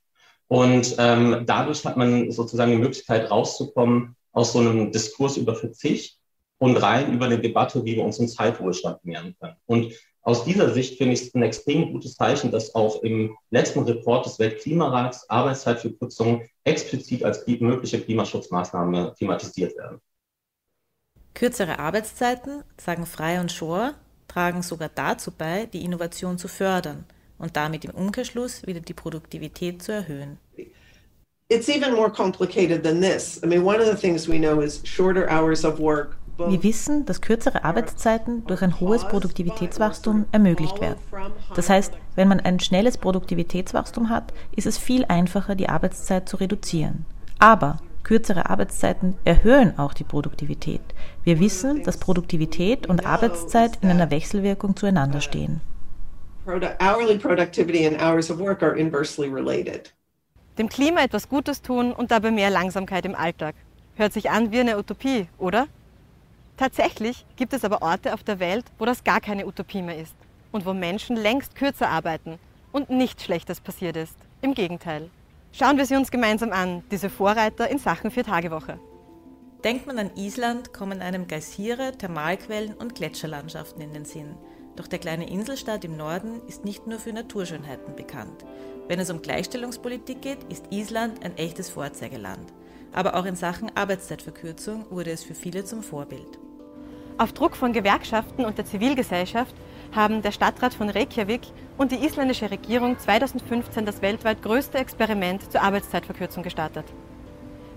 Und 0.49 0.97
ähm, 0.97 1.42
dadurch 1.45 1.85
hat 1.85 1.99
man 1.99 2.31
sozusagen 2.31 2.71
die 2.71 2.79
Möglichkeit 2.79 3.31
rauszukommen 3.31 4.16
aus 4.33 4.55
so 4.55 4.61
einem 4.61 4.92
Diskurs 4.92 5.37
über 5.37 5.55
Verzicht 5.55 6.16
und 6.57 6.79
rein 6.79 7.12
über 7.12 7.27
eine 7.27 7.38
Debatte, 7.38 7.85
wie 7.85 7.97
wir 7.97 8.05
uns 8.05 8.18
im 8.18 8.29
Zeitwohlstand 8.29 9.05
nähern 9.05 9.37
können. 9.38 9.57
Und 9.66 9.92
aus 10.22 10.44
dieser 10.44 10.72
Sicht 10.72 10.98
finde 10.98 11.14
ich 11.14 11.22
es 11.22 11.35
ein 11.35 11.42
extrem 11.42 11.92
gutes 11.92 12.14
Zeichen, 12.14 12.52
dass 12.52 12.74
auch 12.74 13.02
im 13.02 13.37
letzten 13.50 13.80
Report 13.80 14.24
des 14.24 14.38
Weltklimarats 14.38 15.28
Arbeitszeitverkürzungen 15.28 16.48
explizit 16.62 17.24
als 17.24 17.44
mögliche 17.46 18.00
Klimaschutzmaßnahme 18.00 19.14
thematisiert 19.18 19.76
werden. 19.76 20.00
Kürzere 21.35 21.78
Arbeitszeiten, 21.78 22.62
sagen 22.76 23.06
Frey 23.06 23.38
und 23.38 23.50
Shore, 23.50 23.94
tragen 24.28 24.62
sogar 24.62 24.90
dazu 24.94 25.32
bei, 25.37 25.66
die 25.66 25.85
Innovation 25.85 26.38
zu 26.38 26.46
fördern 26.46 27.04
und 27.38 27.56
damit 27.56 27.85
im 27.85 27.90
Umkehrschluss 27.90 28.64
wieder 28.64 28.80
die 28.80 28.94
Produktivität 28.94 29.82
zu 29.82 29.92
erhöhen. 29.92 30.38
It's 31.48 31.68
even 31.68 31.94
more 31.94 32.11
complicated 32.11 32.82
than 32.82 33.00
this. 33.02 33.40
I 33.42 33.46
mean, 33.46 33.62
one 33.62 33.78
of 33.78 33.87
the 33.87 33.96
things 33.96 34.26
we 34.26 34.38
know 34.38 34.61
is 34.61 34.80
shorter 34.85 35.28
hours 35.28 35.64
of 35.64 35.78
work 35.78 36.16
wir 36.48 36.62
wissen, 36.62 37.05
dass 37.07 37.20
kürzere 37.20 37.64
Arbeitszeiten 37.64 38.46
durch 38.46 38.62
ein 38.62 38.81
hohes 38.81 39.07
Produktivitätswachstum 39.07 40.26
ermöglicht 40.33 40.81
werden. 40.81 40.98
Das 41.55 41.68
heißt, 41.68 41.94
wenn 42.14 42.28
man 42.28 42.40
ein 42.40 42.61
schnelles 42.61 42.98
Produktivitätswachstum 42.98 44.09
hat, 44.09 44.33
ist 44.57 44.66
es 44.66 44.78
viel 44.78 45.05
einfacher, 45.07 45.55
die 45.55 45.68
Arbeitszeit 45.68 46.28
zu 46.28 46.37
reduzieren. 46.37 47.05
Aber 47.38 47.78
Kürzere 48.02 48.50
Arbeitszeiten 48.50 49.16
erhöhen 49.24 49.78
auch 49.78 49.94
die 49.94 50.05
Produktivität. 50.05 50.81
Wir 51.22 51.38
wissen, 51.38 51.85
dass 51.85 51.98
Produktivität 51.98 52.88
und 52.88 53.07
Arbeitszeit 53.07 53.78
in 53.81 53.90
einer 53.90 54.11
Wechselwirkung 54.11 54.74
zueinander 54.76 55.20
stehen. 55.20 55.61
Dem 60.59 60.68
Klima 60.68 61.02
etwas 61.02 61.28
Gutes 61.28 61.62
tun 61.62 61.92
und 61.92 62.11
dabei 62.11 62.33
mehr 62.33 62.50
Langsamkeit 62.50 63.07
im 63.07 63.14
Alltag. 63.14 63.55
Hört 63.94 64.12
sich 64.12 64.31
an 64.31 64.50
wie 64.50 64.61
eine 64.61 64.78
Utopie, 64.78 65.28
oder? 65.38 65.68
Tatsächlich 66.62 67.27
gibt 67.35 67.55
es 67.55 67.64
aber 67.64 67.83
Orte 67.83 68.14
auf 68.14 68.22
der 68.22 68.38
Welt, 68.38 68.64
wo 68.79 68.85
das 68.85 69.03
gar 69.03 69.20
keine 69.20 69.48
Utopie 69.48 69.83
mehr 69.83 69.98
ist 69.98 70.14
und 70.53 70.64
wo 70.64 70.72
Menschen 70.72 71.16
längst 71.16 71.57
kürzer 71.57 71.88
arbeiten 71.88 72.38
und 72.70 72.88
nichts 72.88 73.25
Schlechtes 73.25 73.61
passiert 73.61 73.96
ist. 73.96 74.14
Im 74.42 74.55
Gegenteil. 74.55 75.11
Schauen 75.51 75.77
wir 75.77 75.87
sie 75.87 75.96
uns 75.96 76.12
gemeinsam 76.12 76.53
an, 76.53 76.85
diese 76.92 77.11
Vorreiter 77.11 77.68
in 77.68 77.81
Sachen 77.81 78.12
Vier-Tage-Woche. 78.12 78.79
Denkt 79.64 79.88
man 79.88 79.98
an 79.98 80.12
Island, 80.14 80.72
kommen 80.72 81.03
einem 81.03 81.27
Geysire, 81.27 81.98
Thermalquellen 81.98 82.75
und 82.75 82.94
Gletscherlandschaften 82.94 83.83
in 83.83 83.92
den 83.92 84.05
Sinn. 84.05 84.37
Doch 84.77 84.87
der 84.87 85.01
kleine 85.01 85.29
Inselstaat 85.29 85.85
im 85.85 85.96
Norden 85.96 86.42
ist 86.46 86.64
nicht 86.64 86.87
nur 86.87 87.01
für 87.01 87.12
Naturschönheiten 87.12 87.96
bekannt. 87.96 88.44
Wenn 88.87 89.01
es 89.01 89.11
um 89.11 89.20
Gleichstellungspolitik 89.20 90.22
geht, 90.22 90.44
ist 90.44 90.66
Island 90.70 91.25
ein 91.25 91.37
echtes 91.38 91.70
Vorzeigeland. 91.70 92.53
Aber 92.92 93.16
auch 93.16 93.25
in 93.25 93.35
Sachen 93.35 93.77
Arbeitszeitverkürzung 93.77 94.87
wurde 94.90 95.11
es 95.11 95.25
für 95.25 95.35
viele 95.35 95.64
zum 95.64 95.83
Vorbild. 95.83 96.38
Auf 97.22 97.32
Druck 97.32 97.54
von 97.54 97.72
Gewerkschaften 97.72 98.44
und 98.44 98.58
der 98.58 98.64
Zivilgesellschaft 98.64 99.54
haben 99.94 100.22
der 100.22 100.32
Stadtrat 100.32 100.74
von 100.74 100.90
Reykjavik 100.90 101.42
und 101.78 101.92
die 101.92 102.04
isländische 102.04 102.50
Regierung 102.50 102.98
2015 102.98 103.87
das 103.87 104.02
weltweit 104.02 104.42
größte 104.42 104.78
Experiment 104.78 105.52
zur 105.52 105.62
Arbeitszeitverkürzung 105.62 106.42
gestartet. 106.42 106.85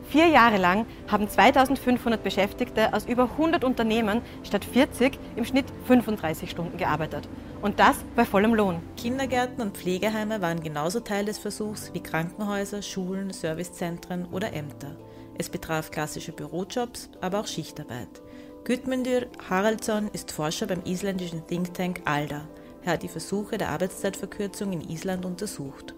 Vier 0.10 0.30
Jahre 0.30 0.58
lang 0.58 0.88
haben 1.08 1.30
2500 1.30 2.24
Beschäftigte 2.24 2.92
aus 2.92 3.06
über 3.06 3.30
100 3.34 3.64
Unternehmen 3.64 4.24
statt 4.42 4.66
40 4.66 5.20
im 5.36 5.46
Schnitt 5.46 5.68
35 5.86 6.50
Stunden 6.50 6.80
gearbeitet. 6.80 7.30
Und 7.62 7.80
das 7.80 7.98
bei 8.16 8.26
vollem 8.26 8.56
Lohn. 8.56 8.82
Kindergärten 8.98 9.62
und 9.62 9.78
Pflegeheime 9.78 10.42
waren 10.42 10.64
genauso 10.64 11.02
Teil 11.02 11.26
des 11.26 11.38
Versuchs 11.38 11.92
wie 11.94 12.02
Krankenhäuser, 12.02 12.82
Schulen, 12.82 13.32
Servicezentren 13.32 14.26
oder 14.32 14.54
Ämter. 14.54 14.96
Es 15.38 15.50
betraf 15.50 15.92
klassische 15.92 16.32
Bürojobs, 16.32 17.12
aber 17.22 17.42
auch 17.42 17.48
Schichtarbeit. 17.48 18.25
Gudmundur 18.66 19.28
Haraldsson 19.48 20.08
ist 20.12 20.32
Forscher 20.32 20.66
beim 20.66 20.82
isländischen 20.86 21.46
Think 21.46 21.76
Tank 21.76 22.02
ALDA. 22.06 22.48
Er 22.84 22.94
hat 22.94 23.04
die 23.04 23.08
Versuche 23.08 23.60
der 23.60 23.70
Arbeitszeitverkürzung 23.70 24.74
in 24.74 24.82
Island 24.82 25.24
untersucht. 25.24 25.94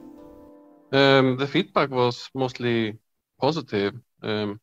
Um, 0.92 1.38
the 1.40 1.48
feedback 1.48 1.92
was 1.92 2.30
mostly 2.34 3.00
positive. 3.38 3.94
Um, 4.22 4.60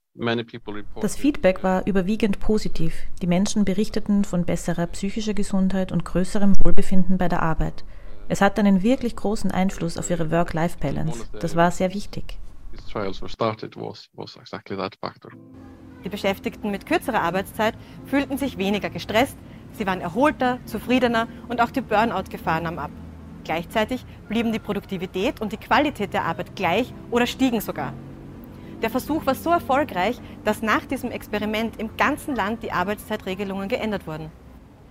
das 1.00 1.16
Feedback 1.16 1.64
war 1.64 1.86
überwiegend 1.86 2.38
positiv. 2.38 2.94
Die 3.20 3.26
Menschen 3.26 3.64
berichteten 3.64 4.24
von 4.24 4.44
besserer 4.44 4.86
psychischer 4.86 5.34
Gesundheit 5.34 5.90
und 5.90 6.04
größerem 6.04 6.54
Wohlbefinden 6.62 7.18
bei 7.18 7.28
der 7.28 7.42
Arbeit. 7.42 7.84
Es 8.28 8.40
hat 8.40 8.58
einen 8.58 8.82
wirklich 8.82 9.16
großen 9.16 9.50
Einfluss 9.50 9.98
auf 9.98 10.10
ihre 10.10 10.30
Work-Life-Balance. 10.30 11.26
Das 11.40 11.56
war 11.56 11.72
sehr 11.72 11.92
wichtig. 11.94 12.38
Die 16.04 16.10
Beschäftigten 16.10 16.70
mit 16.70 16.86
kürzerer 16.86 17.22
Arbeitszeit 17.22 17.74
fühlten 18.06 18.36
sich 18.36 18.58
weniger 18.58 18.90
gestresst, 18.90 19.36
sie 19.72 19.86
waren 19.86 20.02
erholter, 20.02 20.58
zufriedener 20.66 21.26
und 21.48 21.60
auch 21.60 21.70
die 21.70 21.80
Burnout-Gefahr 21.80 22.60
nahm 22.60 22.78
ab. 22.78 22.90
Gleichzeitig 23.44 24.04
blieben 24.28 24.52
die 24.52 24.58
Produktivität 24.58 25.40
und 25.40 25.52
die 25.52 25.58
Qualität 25.58 26.12
der 26.12 26.24
Arbeit 26.24 26.56
gleich 26.56 26.92
oder 27.10 27.26
stiegen 27.26 27.60
sogar. 27.60 27.92
Der 28.82 28.90
Versuch 28.90 29.24
war 29.24 29.34
so 29.34 29.50
erfolgreich, 29.50 30.20
dass 30.44 30.60
nach 30.60 30.84
diesem 30.84 31.10
Experiment 31.10 31.78
im 31.78 31.96
ganzen 31.96 32.34
Land 32.34 32.62
die 32.62 32.72
Arbeitszeitregelungen 32.72 33.68
geändert 33.68 34.06
wurden. 34.06 34.30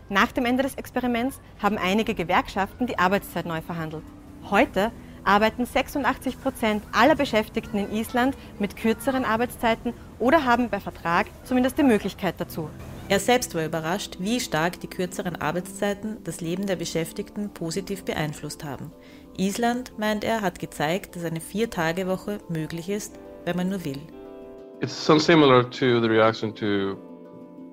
Nach 0.10 0.32
dem 0.32 0.46
Ende 0.46 0.64
des 0.64 0.76
Experiments 0.76 1.40
haben 1.62 1.78
einige 1.78 2.14
Gewerkschaften 2.14 2.88
die 2.88 2.98
Arbeitszeit 2.98 3.46
neu 3.46 3.62
verhandelt. 3.62 4.04
Heute 4.50 4.92
arbeiten 5.24 5.66
86 5.66 6.42
Prozent 6.42 6.84
aller 6.92 7.16
Beschäftigten 7.16 7.78
in 7.78 7.92
Island 7.92 8.36
mit 8.60 8.76
kürzeren 8.76 9.26
Arbeitszeiten 9.26 9.94
oder 10.24 10.46
haben 10.46 10.70
bei 10.70 10.80
Vertrag 10.80 11.28
zumindest 11.44 11.78
die 11.78 11.84
Möglichkeit 11.84 12.36
dazu. 12.38 12.70
Er 13.10 13.20
selbst 13.20 13.54
war 13.54 13.66
überrascht, 13.66 14.16
wie 14.20 14.40
stark 14.40 14.80
die 14.80 14.88
kürzeren 14.88 15.36
Arbeitszeiten 15.36 16.24
das 16.24 16.40
Leben 16.40 16.66
der 16.66 16.78
Beschäftigten 16.78 17.50
positiv 17.50 18.06
beeinflusst 18.06 18.64
haben. 18.64 18.92
Island, 19.38 19.92
meint 20.00 20.24
er, 20.24 20.42
hat 20.42 20.60
gezeigt, 20.60 21.18
dass 21.18 21.26
eine 21.26 21.42
Vier-Tage-Woche 21.42 22.40
möglich 22.48 22.90
ist, 22.90 23.20
wenn 23.44 23.58
man 23.58 23.68
nur 23.68 23.84
will. 23.84 24.00
It's 24.80 25.06
so 25.06 25.20
similar 25.20 25.70
to 25.70 26.00
the 26.02 26.08
reaction 26.08 26.56
to 26.56 26.98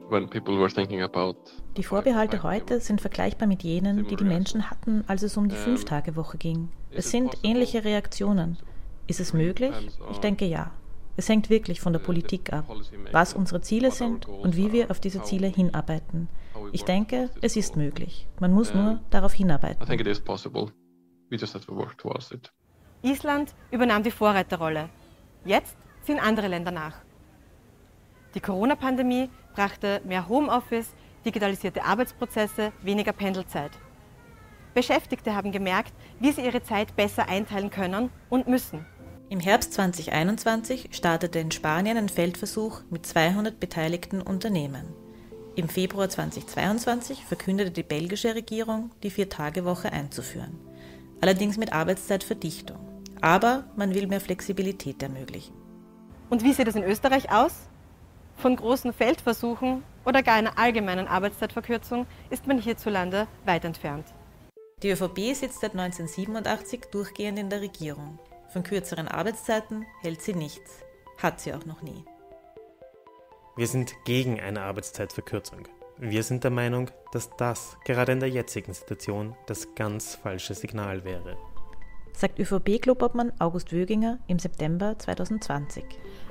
when 0.09 0.29
people 0.29 0.59
were 0.59 0.69
thinking 0.69 1.03
about 1.03 1.37
die 1.77 1.85
Vorbehalte 1.85 2.43
heute 2.43 2.81
sind 2.81 3.01
vergleichbar 3.01 3.47
mit 3.47 3.63
jenen, 3.63 4.09
die 4.09 4.17
die 4.17 4.25
Menschen 4.25 4.71
hatten, 4.71 5.05
als 5.07 5.23
es 5.23 5.37
um 5.37 5.49
die 5.49 5.55
Fünf-Tage-Woche 5.55 6.37
ging. 6.37 6.69
Es 6.91 7.13
sind 7.13 7.39
ähnliche 7.45 7.85
Reaktionen. 7.85 8.59
Ist 9.07 9.21
es 9.21 9.33
möglich? 9.33 9.73
Ich 10.11 10.19
denke 10.19 10.47
ja. 10.47 10.73
Es 11.20 11.28
hängt 11.28 11.50
wirklich 11.50 11.83
von 11.83 11.92
der 11.92 12.00
Politik 12.00 12.50
ab, 12.50 12.64
was 13.12 13.35
unsere 13.35 13.61
Ziele 13.61 13.90
sind 13.90 14.26
und 14.26 14.56
wie 14.56 14.72
wir 14.72 14.90
auf 14.90 15.00
diese 15.00 15.22
Ziele 15.22 15.48
hinarbeiten. 15.48 16.30
Ich 16.72 16.87
denke, 16.87 17.28
es 17.42 17.56
ist 17.56 17.76
möglich. 17.76 18.26
Man 18.40 18.54
muss 18.54 18.72
nur 18.72 19.00
darauf 19.11 19.35
hinarbeiten. 19.35 19.83
Island 23.02 23.54
übernahm 23.70 24.02
die 24.02 24.11
Vorreiterrolle. 24.11 24.88
Jetzt 25.44 25.76
ziehen 26.04 26.18
andere 26.18 26.48
Länder 26.48 26.70
nach. 26.70 26.96
Die 28.35 28.40
Corona-Pandemie 28.40 29.28
brachte 29.54 30.00
mehr 30.06 30.26
Homeoffice, 30.26 30.94
digitalisierte 31.26 31.85
Arbeitsprozesse, 31.85 32.72
weniger 32.80 33.12
Pendelzeit. 33.12 33.72
Beschäftigte 34.72 35.37
haben 35.37 35.52
gemerkt, 35.52 35.92
wie 36.18 36.33
sie 36.33 36.46
ihre 36.46 36.62
Zeit 36.62 36.96
besser 36.96 37.28
einteilen 37.28 37.68
können 37.68 38.09
und 38.30 38.48
müssen. 38.48 38.87
Im 39.31 39.38
Herbst 39.38 39.75
2021 39.75 40.88
startete 40.90 41.38
in 41.38 41.53
Spanien 41.53 41.97
ein 41.97 42.09
Feldversuch 42.09 42.81
mit 42.90 43.07
200 43.07 43.61
beteiligten 43.61 44.21
Unternehmen. 44.21 44.93
Im 45.55 45.69
Februar 45.69 46.09
2022 46.09 47.25
verkündete 47.25 47.71
die 47.71 47.85
belgische 47.85 48.35
Regierung, 48.35 48.90
die 49.05 49.11
Vier-Tage-Woche 49.11 49.93
einzuführen. 49.93 50.59
Allerdings 51.21 51.59
mit 51.59 51.73
Arbeitszeitverdichtung. 51.73 52.81
Aber 53.21 53.66
man 53.77 53.95
will 53.95 54.09
mehr 54.09 54.21
Flexibilität 54.21 55.01
ermöglichen. 55.01 55.55
Und 56.29 56.43
wie 56.43 56.53
sieht 56.53 56.66
es 56.66 56.75
in 56.75 56.83
Österreich 56.83 57.31
aus? 57.31 57.69
Von 58.35 58.57
großen 58.57 58.93
Feldversuchen 58.93 59.85
oder 60.05 60.25
gar 60.25 60.35
einer 60.35 60.59
allgemeinen 60.59 61.07
Arbeitszeitverkürzung 61.07 62.09
ist 62.31 62.49
man 62.49 62.59
hierzulande 62.59 63.29
weit 63.45 63.64
entfernt. 63.64 64.07
Die 64.83 64.90
ÖVP 64.90 65.37
sitzt 65.37 65.61
seit 65.61 65.77
1987 65.77 66.87
durchgehend 66.90 67.38
in 67.38 67.49
der 67.49 67.61
Regierung. 67.61 68.19
Von 68.53 68.63
kürzeren 68.63 69.09
Arbeitszeiten 69.09 69.87
hält 70.03 70.23
sie 70.23 70.35
nichts. 70.35 70.85
Hat 71.19 71.41
sie 71.41 71.55
auch 71.55 71.67
noch 71.67 71.83
nie. 71.83 72.05
Wir 73.57 73.67
sind 73.67 73.95
gegen 74.05 74.41
eine 74.41 74.63
Arbeitszeitverkürzung. 74.63 75.69
Wir 75.99 76.23
sind 76.23 76.45
der 76.45 76.51
Meinung, 76.51 76.91
dass 77.13 77.31
das 77.37 77.77
gerade 77.85 78.13
in 78.13 78.21
der 78.21 78.31
jetzigen 78.31 78.73
Situation 78.73 79.37
das 79.47 79.75
ganz 79.75 80.15
falsche 80.15 80.55
Signal 80.55 81.05
wäre 81.05 81.37
sagt 82.21 82.39
ÖVP-Klubobmann 82.39 83.33
August 83.39 83.73
Wöginger 83.73 84.19
im 84.27 84.39
September 84.39 84.99
2020. 84.99 85.85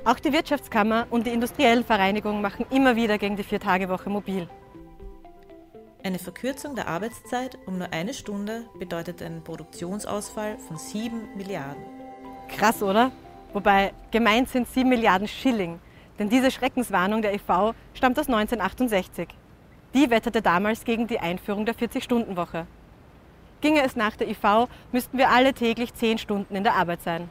Auch 0.04 0.20
die 0.20 0.32
Wirtschaftskammer 0.32 1.06
und 1.10 1.26
die 1.26 1.32
industriellen 1.32 1.84
Vereinigungen 1.84 2.40
machen 2.40 2.64
immer 2.70 2.96
wieder 2.96 3.18
gegen 3.18 3.36
die 3.36 3.42
Vier-Tage-Woche 3.42 4.08
mobil. 4.08 4.48
Eine 6.02 6.18
Verkürzung 6.18 6.76
der 6.76 6.88
Arbeitszeit 6.88 7.58
um 7.66 7.78
nur 7.78 7.92
eine 7.92 8.14
Stunde 8.14 8.64
bedeutet 8.78 9.20
einen 9.20 9.44
Produktionsausfall 9.44 10.58
von 10.58 10.78
7 10.78 11.36
Milliarden. 11.36 11.99
Krass, 12.56 12.82
oder? 12.82 13.10
Wobei 13.52 13.92
gemeint 14.10 14.48
sind 14.48 14.68
7 14.68 14.88
Milliarden 14.88 15.28
Schilling. 15.28 15.80
Denn 16.18 16.28
diese 16.28 16.50
Schreckenswarnung 16.50 17.22
der 17.22 17.34
EV 17.34 17.74
stammt 17.94 18.18
aus 18.18 18.26
1968. 18.26 19.28
Die 19.94 20.10
wetterte 20.10 20.42
damals 20.42 20.84
gegen 20.84 21.06
die 21.06 21.18
Einführung 21.18 21.64
der 21.64 21.74
40-Stunden-Woche. 21.74 22.66
Ginge 23.60 23.82
es 23.82 23.96
nach 23.96 24.16
der 24.16 24.28
IV, 24.28 24.68
müssten 24.92 25.18
wir 25.18 25.30
alle 25.30 25.52
täglich 25.52 25.94
zehn 25.94 26.18
Stunden 26.18 26.54
in 26.54 26.62
der 26.62 26.74
Arbeit 26.74 27.02
sein. 27.02 27.28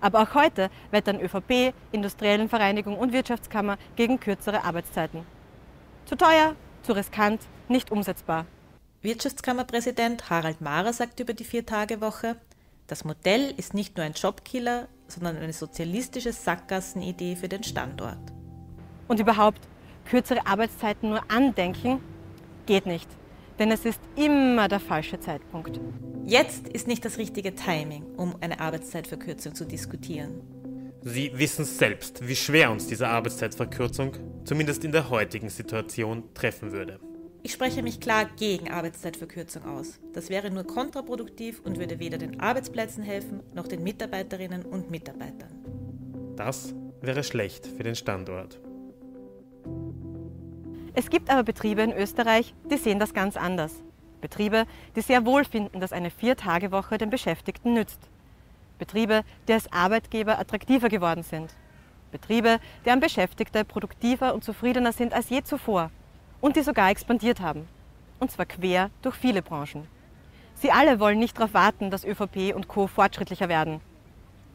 Aber 0.00 0.22
auch 0.22 0.34
heute 0.34 0.70
wettern 0.90 1.20
ÖVP, 1.20 1.74
Industriellen 1.92 2.48
Vereinigung 2.48 2.98
und 2.98 3.12
Wirtschaftskammer 3.12 3.76
gegen 3.96 4.20
kürzere 4.20 4.64
Arbeitszeiten. 4.64 5.24
Zu 6.04 6.16
teuer, 6.16 6.54
zu 6.82 6.92
riskant, 6.92 7.42
nicht 7.68 7.90
umsetzbar. 7.90 8.46
Wirtschaftskammerpräsident 9.02 10.28
Harald 10.28 10.60
Mahrer 10.60 10.92
sagt 10.92 11.20
über 11.20 11.32
die 11.32 11.44
Vier-Tage-Woche, 11.44 12.36
das 12.90 13.04
Modell 13.04 13.54
ist 13.56 13.74
nicht 13.74 13.96
nur 13.96 14.04
ein 14.04 14.12
Jobkiller, 14.12 14.88
sondern 15.08 15.36
eine 15.36 15.52
sozialistische 15.52 16.32
Sackgassenidee 16.32 17.36
für 17.36 17.48
den 17.48 17.62
Standort. 17.62 18.18
Und 19.08 19.20
überhaupt, 19.20 19.60
kürzere 20.04 20.46
Arbeitszeiten 20.46 21.10
nur 21.10 21.22
andenken, 21.30 22.00
geht 22.66 22.86
nicht 22.86 23.08
denn 23.60 23.70
es 23.70 23.84
ist 23.84 24.00
immer 24.16 24.66
der 24.68 24.80
falsche 24.80 25.20
Zeitpunkt. 25.20 25.78
Jetzt 26.24 26.66
ist 26.68 26.88
nicht 26.88 27.04
das 27.04 27.18
richtige 27.18 27.54
Timing, 27.54 28.04
um 28.16 28.34
eine 28.40 28.58
Arbeitszeitverkürzung 28.58 29.54
zu 29.54 29.66
diskutieren. 29.66 30.40
Sie 31.02 31.30
wissen 31.34 31.64
selbst, 31.64 32.26
wie 32.26 32.36
schwer 32.36 32.70
uns 32.70 32.86
diese 32.86 33.08
Arbeitszeitverkürzung, 33.08 34.12
zumindest 34.44 34.84
in 34.84 34.92
der 34.92 35.10
heutigen 35.10 35.50
Situation, 35.50 36.24
treffen 36.34 36.72
würde. 36.72 36.98
Ich 37.42 37.52
spreche 37.52 37.82
mich 37.82 38.00
klar 38.00 38.26
gegen 38.36 38.70
Arbeitszeitverkürzung 38.70 39.64
aus. 39.64 39.98
Das 40.12 40.28
wäre 40.28 40.50
nur 40.50 40.64
kontraproduktiv 40.64 41.60
und 41.64 41.78
würde 41.78 41.98
weder 41.98 42.18
den 42.18 42.38
Arbeitsplätzen 42.38 43.02
helfen 43.02 43.42
noch 43.54 43.66
den 43.66 43.82
Mitarbeiterinnen 43.82 44.64
und 44.64 44.90
Mitarbeitern. 44.90 45.50
Das 46.36 46.74
wäre 47.00 47.24
schlecht 47.24 47.66
für 47.66 47.82
den 47.82 47.94
Standort. 47.94 48.60
Es 50.92 51.08
gibt 51.08 51.30
aber 51.30 51.42
Betriebe 51.42 51.80
in 51.80 51.92
Österreich, 51.92 52.54
die 52.70 52.76
sehen 52.76 52.98
das 52.98 53.14
ganz 53.14 53.38
anders. 53.38 53.72
Betriebe, 54.20 54.66
die 54.94 55.00
sehr 55.00 55.24
wohl 55.24 55.44
finden, 55.44 55.80
dass 55.80 55.92
eine 55.94 56.10
Vier-Tage-Woche 56.10 56.98
den 56.98 57.08
Beschäftigten 57.08 57.72
nützt. 57.72 58.00
Betriebe, 58.78 59.22
die 59.48 59.54
als 59.54 59.72
Arbeitgeber 59.72 60.38
attraktiver 60.38 60.90
geworden 60.90 61.22
sind. 61.22 61.54
Betriebe, 62.12 62.58
deren 62.84 63.00
Beschäftigte 63.00 63.64
produktiver 63.64 64.34
und 64.34 64.44
zufriedener 64.44 64.92
sind 64.92 65.14
als 65.14 65.30
je 65.30 65.42
zuvor 65.42 65.90
und 66.40 66.56
die 66.56 66.62
sogar 66.62 66.90
expandiert 66.90 67.40
haben. 67.40 67.68
Und 68.18 68.30
zwar 68.30 68.46
quer 68.46 68.90
durch 69.02 69.16
viele 69.16 69.42
Branchen. 69.42 69.86
Sie 70.54 70.70
alle 70.70 71.00
wollen 71.00 71.18
nicht 71.18 71.38
darauf 71.38 71.54
warten, 71.54 71.90
dass 71.90 72.04
ÖVP 72.04 72.54
und 72.54 72.68
Co. 72.68 72.86
fortschrittlicher 72.86 73.48
werden. 73.48 73.80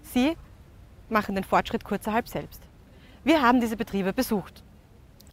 Sie 0.04 0.38
machen 1.10 1.36
den 1.36 1.44
Fortschritt 1.44 1.84
kurzerhalb 1.84 2.28
selbst. 2.28 2.62
Wir 3.24 3.42
haben 3.42 3.60
diese 3.60 3.78
Betriebe 3.78 4.14
besucht 4.14 4.64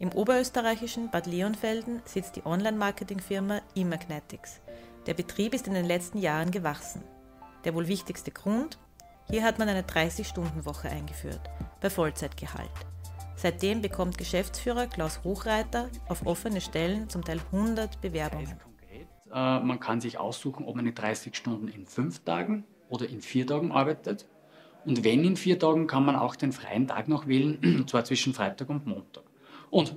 im 0.03 0.11
oberösterreichischen 0.11 1.09
Bad 1.09 1.27
Leonfelden 1.27 2.01
sitzt 2.03 2.35
die 2.35 2.45
Online-Marketing-Firma 2.45 3.61
Immagnetics. 3.73 4.59
Der 5.05 5.13
Betrieb 5.13 5.53
ist 5.53 5.65
in 5.65 5.75
den 5.75 5.85
letzten 5.85 6.17
Jahren 6.17 6.51
gewachsen. 6.51 7.01
Der 7.63 7.73
wohl 7.73 7.87
wichtigste 7.87 8.31
Grund? 8.31 8.77
Hier 9.29 9.43
hat 9.43 9.59
man 9.59 9.69
eine 9.69 9.83
30-Stunden-Woche 9.83 10.89
eingeführt, 10.89 11.39
bei 11.79 11.89
Vollzeitgehalt. 11.89 12.69
Seitdem 13.35 13.81
bekommt 13.81 14.17
Geschäftsführer 14.17 14.87
Klaus 14.87 15.23
Hochreiter 15.23 15.89
auf 16.07 16.25
offene 16.25 16.61
Stellen 16.61 17.09
zum 17.09 17.23
Teil 17.23 17.39
100 17.51 17.99
Bewerbungen. 18.01 18.59
Äh, 19.33 19.59
man 19.59 19.79
kann 19.79 19.99
sich 19.99 20.17
aussuchen, 20.17 20.65
ob 20.65 20.75
man 20.75 20.85
in 20.85 20.95
30 20.95 21.35
Stunden 21.35 21.67
in 21.67 21.85
fünf 21.85 22.19
Tagen 22.23 22.65
oder 22.89 23.09
in 23.09 23.21
vier 23.21 23.47
Tagen 23.47 23.71
arbeitet. 23.71 24.27
Und 24.85 25.03
wenn 25.03 25.23
in 25.23 25.35
vier 25.35 25.57
Tagen, 25.57 25.87
kann 25.87 26.05
man 26.05 26.15
auch 26.15 26.35
den 26.35 26.51
freien 26.51 26.87
Tag 26.87 27.07
noch 27.07 27.27
wählen, 27.27 27.57
und 27.79 27.89
zwar 27.89 28.03
zwischen 28.03 28.33
Freitag 28.33 28.69
und 28.69 28.85
Montag. 28.85 29.23
Und 29.69 29.95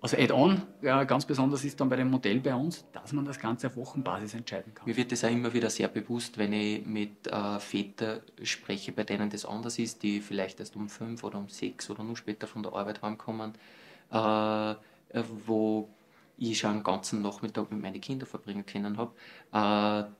also 0.00 0.16
Add-on, 0.16 0.62
ja, 0.80 1.04
ganz 1.04 1.26
besonders 1.26 1.64
ist 1.64 1.78
dann 1.80 1.88
bei 1.88 1.96
dem 1.96 2.10
Modell 2.10 2.40
bei 2.40 2.54
uns, 2.54 2.84
dass 2.92 3.12
man 3.12 3.24
das 3.24 3.38
Ganze 3.38 3.66
auf 3.66 3.76
Wochenbasis 3.76 4.34
entscheiden 4.34 4.74
kann. 4.74 4.86
Mir 4.86 4.96
wird 4.96 5.12
das 5.12 5.24
auch 5.24 5.30
immer 5.30 5.52
wieder 5.52 5.68
sehr 5.68 5.88
bewusst, 5.88 6.38
wenn 6.38 6.52
ich 6.52 6.86
mit 6.86 7.26
äh, 7.26 7.58
Vätern 7.58 8.20
spreche, 8.42 8.92
bei 8.92 9.04
denen 9.04 9.28
das 9.28 9.44
anders 9.44 9.78
ist, 9.78 10.02
die 10.02 10.20
vielleicht 10.20 10.60
erst 10.60 10.74
um 10.76 10.88
fünf 10.88 11.22
oder 11.22 11.38
um 11.38 11.48
sechs 11.48 11.90
oder 11.90 12.02
nur 12.02 12.16
später 12.16 12.46
von 12.46 12.62
der 12.62 12.72
Arbeit 12.72 13.02
heimkommen, 13.02 13.52
äh, 14.10 14.74
wo 15.46 15.88
ich 16.38 16.58
schon 16.58 16.70
einen 16.70 16.82
ganzen 16.82 17.20
Nachmittag 17.20 17.70
mit 17.70 17.82
meinen 17.82 18.00
Kindern 18.00 18.26
verbringen 18.26 18.64
können 18.64 18.96
habe. 18.96 19.12
Äh, 19.52 20.10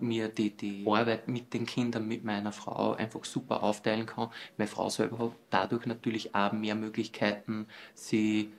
mir 0.00 0.28
die, 0.28 0.56
die 0.56 0.86
Arbeit 0.86 1.28
mit 1.28 1.52
den 1.52 1.66
Kindern, 1.66 2.08
mit 2.08 2.24
meiner 2.24 2.52
Frau 2.52 2.94
einfach 2.94 3.24
super 3.24 3.62
aufteilen 3.62 4.06
kann. 4.06 4.30
Meine 4.56 4.68
Frau 4.68 4.88
selber 4.88 5.18
hat 5.18 5.32
dadurch 5.50 5.86
natürlich 5.86 6.34
auch 6.34 6.52
mehr 6.52 6.74
Möglichkeiten, 6.74 7.66
sie 7.94 8.50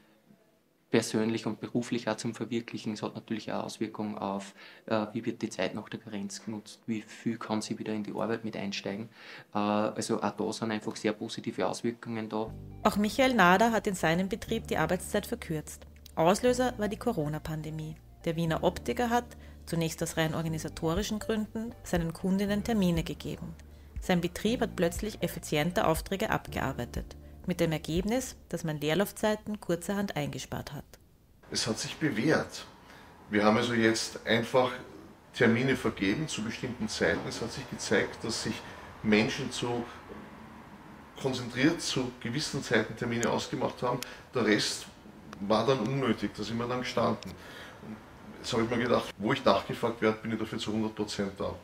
persönlich 0.95 1.45
und 1.45 1.59
beruflich 1.59 2.07
auch 2.07 2.15
zum 2.15 2.33
Verwirklichen. 2.33 2.93
Es 2.93 3.03
hat 3.03 3.15
natürlich 3.15 3.51
auch 3.51 3.63
Auswirkungen 3.63 4.17
auf, 4.17 4.53
äh, 4.85 5.07
wie 5.11 5.25
wird 5.25 5.41
die 5.41 5.49
Zeit 5.49 5.75
nach 5.75 5.89
der 5.89 5.99
Karenz 5.99 6.45
genutzt, 6.45 6.79
wie 6.85 7.01
viel 7.01 7.37
kann 7.37 7.61
sie 7.61 7.77
wieder 7.77 7.93
in 7.93 8.03
die 8.03 8.13
Arbeit 8.13 8.45
mit 8.45 8.55
einsteigen. 8.55 9.09
Äh, 9.53 9.57
also 9.57 10.21
auch 10.21 10.31
da 10.31 10.53
sind 10.53 10.71
einfach 10.71 10.95
sehr 10.95 11.11
positive 11.11 11.67
Auswirkungen 11.67 12.29
da. 12.29 12.49
Auch 12.83 12.95
Michael 12.95 13.33
Nader 13.33 13.73
hat 13.73 13.87
in 13.87 13.95
seinem 13.95 14.29
Betrieb 14.29 14.67
die 14.67 14.77
Arbeitszeit 14.77 15.25
verkürzt. 15.25 15.85
Auslöser 16.15 16.73
war 16.77 16.87
die 16.87 16.95
Corona-Pandemie. 16.95 17.95
Der 18.23 18.37
Wiener 18.37 18.63
Optiker 18.63 19.09
hat, 19.09 19.35
zunächst 19.65 20.01
aus 20.03 20.17
rein 20.17 20.35
organisatorischen 20.35 21.19
Gründen, 21.19 21.73
seinen 21.83 22.13
Kundinnen 22.13 22.63
Termine 22.63 23.03
gegeben. 23.03 23.55
Sein 24.01 24.21
Betrieb 24.21 24.61
hat 24.61 24.75
plötzlich 24.75 25.21
effiziente 25.23 25.87
Aufträge 25.87 26.29
abgearbeitet 26.29 27.15
mit 27.47 27.59
dem 27.59 27.71
Ergebnis, 27.71 28.35
dass 28.49 28.63
man 28.63 28.79
Leerlaufzeiten 28.79 29.59
kurzerhand 29.59 30.15
eingespart 30.15 30.73
hat. 30.73 30.85
Es 31.51 31.67
hat 31.67 31.79
sich 31.79 31.95
bewährt. 31.97 32.65
Wir 33.29 33.43
haben 33.43 33.57
also 33.57 33.73
jetzt 33.73 34.25
einfach 34.25 34.71
Termine 35.33 35.75
vergeben 35.75 36.27
zu 36.27 36.43
bestimmten 36.43 36.87
Zeiten. 36.87 37.27
Es 37.27 37.41
hat 37.41 37.51
sich 37.51 37.69
gezeigt, 37.69 38.23
dass 38.23 38.43
sich 38.43 38.55
Menschen 39.03 39.51
zu 39.51 39.83
konzentriert 41.21 41.81
zu 41.81 42.11
gewissen 42.19 42.61
Zeiten 42.63 42.95
Termine 42.95 43.29
ausgemacht 43.29 43.81
haben. 43.81 43.99
Der 44.33 44.45
Rest 44.45 44.85
war 45.41 45.65
dann 45.65 45.79
unnötig, 45.79 46.31
da 46.35 46.43
sind 46.43 46.57
wir 46.57 46.67
dann 46.67 46.79
gestanden. 46.79 47.31
Jetzt 48.45 48.53
habe 48.53 48.61
ich 48.61 48.69
mir 48.69 48.77
gedacht, 48.77 49.11
wo 49.17 49.33
ich 49.33 49.43
nachgefragt 49.43 50.03
werde, 50.03 50.19
bin 50.19 50.31
ich 50.31 50.37
dafür 50.37 50.59
zu 50.59 50.69
100% 50.69 51.31
da. 51.35 51.55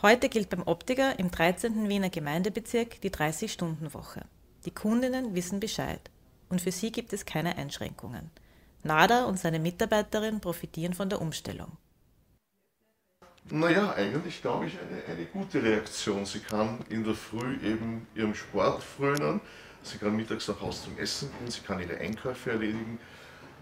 Heute 0.00 0.30
gilt 0.30 0.48
beim 0.48 0.62
Optiker 0.62 1.18
im 1.18 1.30
13. 1.30 1.90
Wiener 1.90 2.08
Gemeindebezirk 2.08 3.02
die 3.02 3.10
30-Stunden-Woche. 3.10 4.24
Die 4.64 4.70
Kundinnen 4.70 5.34
wissen 5.34 5.60
Bescheid 5.60 6.00
und 6.48 6.62
für 6.62 6.72
sie 6.72 6.90
gibt 6.90 7.12
es 7.12 7.26
keine 7.26 7.58
Einschränkungen. 7.58 8.30
Nada 8.82 9.26
und 9.26 9.38
seine 9.38 9.58
Mitarbeiterin 9.58 10.40
profitieren 10.40 10.94
von 10.94 11.10
der 11.10 11.20
Umstellung. 11.20 11.76
Naja, 13.50 13.92
eigentlich 13.92 14.40
glaube 14.40 14.68
ich 14.68 14.78
eine, 14.80 15.04
eine 15.14 15.26
gute 15.26 15.62
Reaktion. 15.62 16.24
Sie 16.24 16.40
kann 16.40 16.78
in 16.88 17.04
der 17.04 17.14
Früh 17.14 17.56
eben 17.56 18.06
ihrem 18.14 18.34
Sport 18.34 18.82
frönen, 18.82 19.42
sie 19.82 19.98
kann 19.98 20.16
mittags 20.16 20.48
nach 20.48 20.62
Hause 20.62 20.84
zum 20.84 20.96
Essen 20.96 21.30
gehen, 21.38 21.50
sie 21.50 21.60
kann 21.60 21.78
ihre 21.78 21.98
Einkäufe 21.98 22.52
erledigen. 22.52 22.98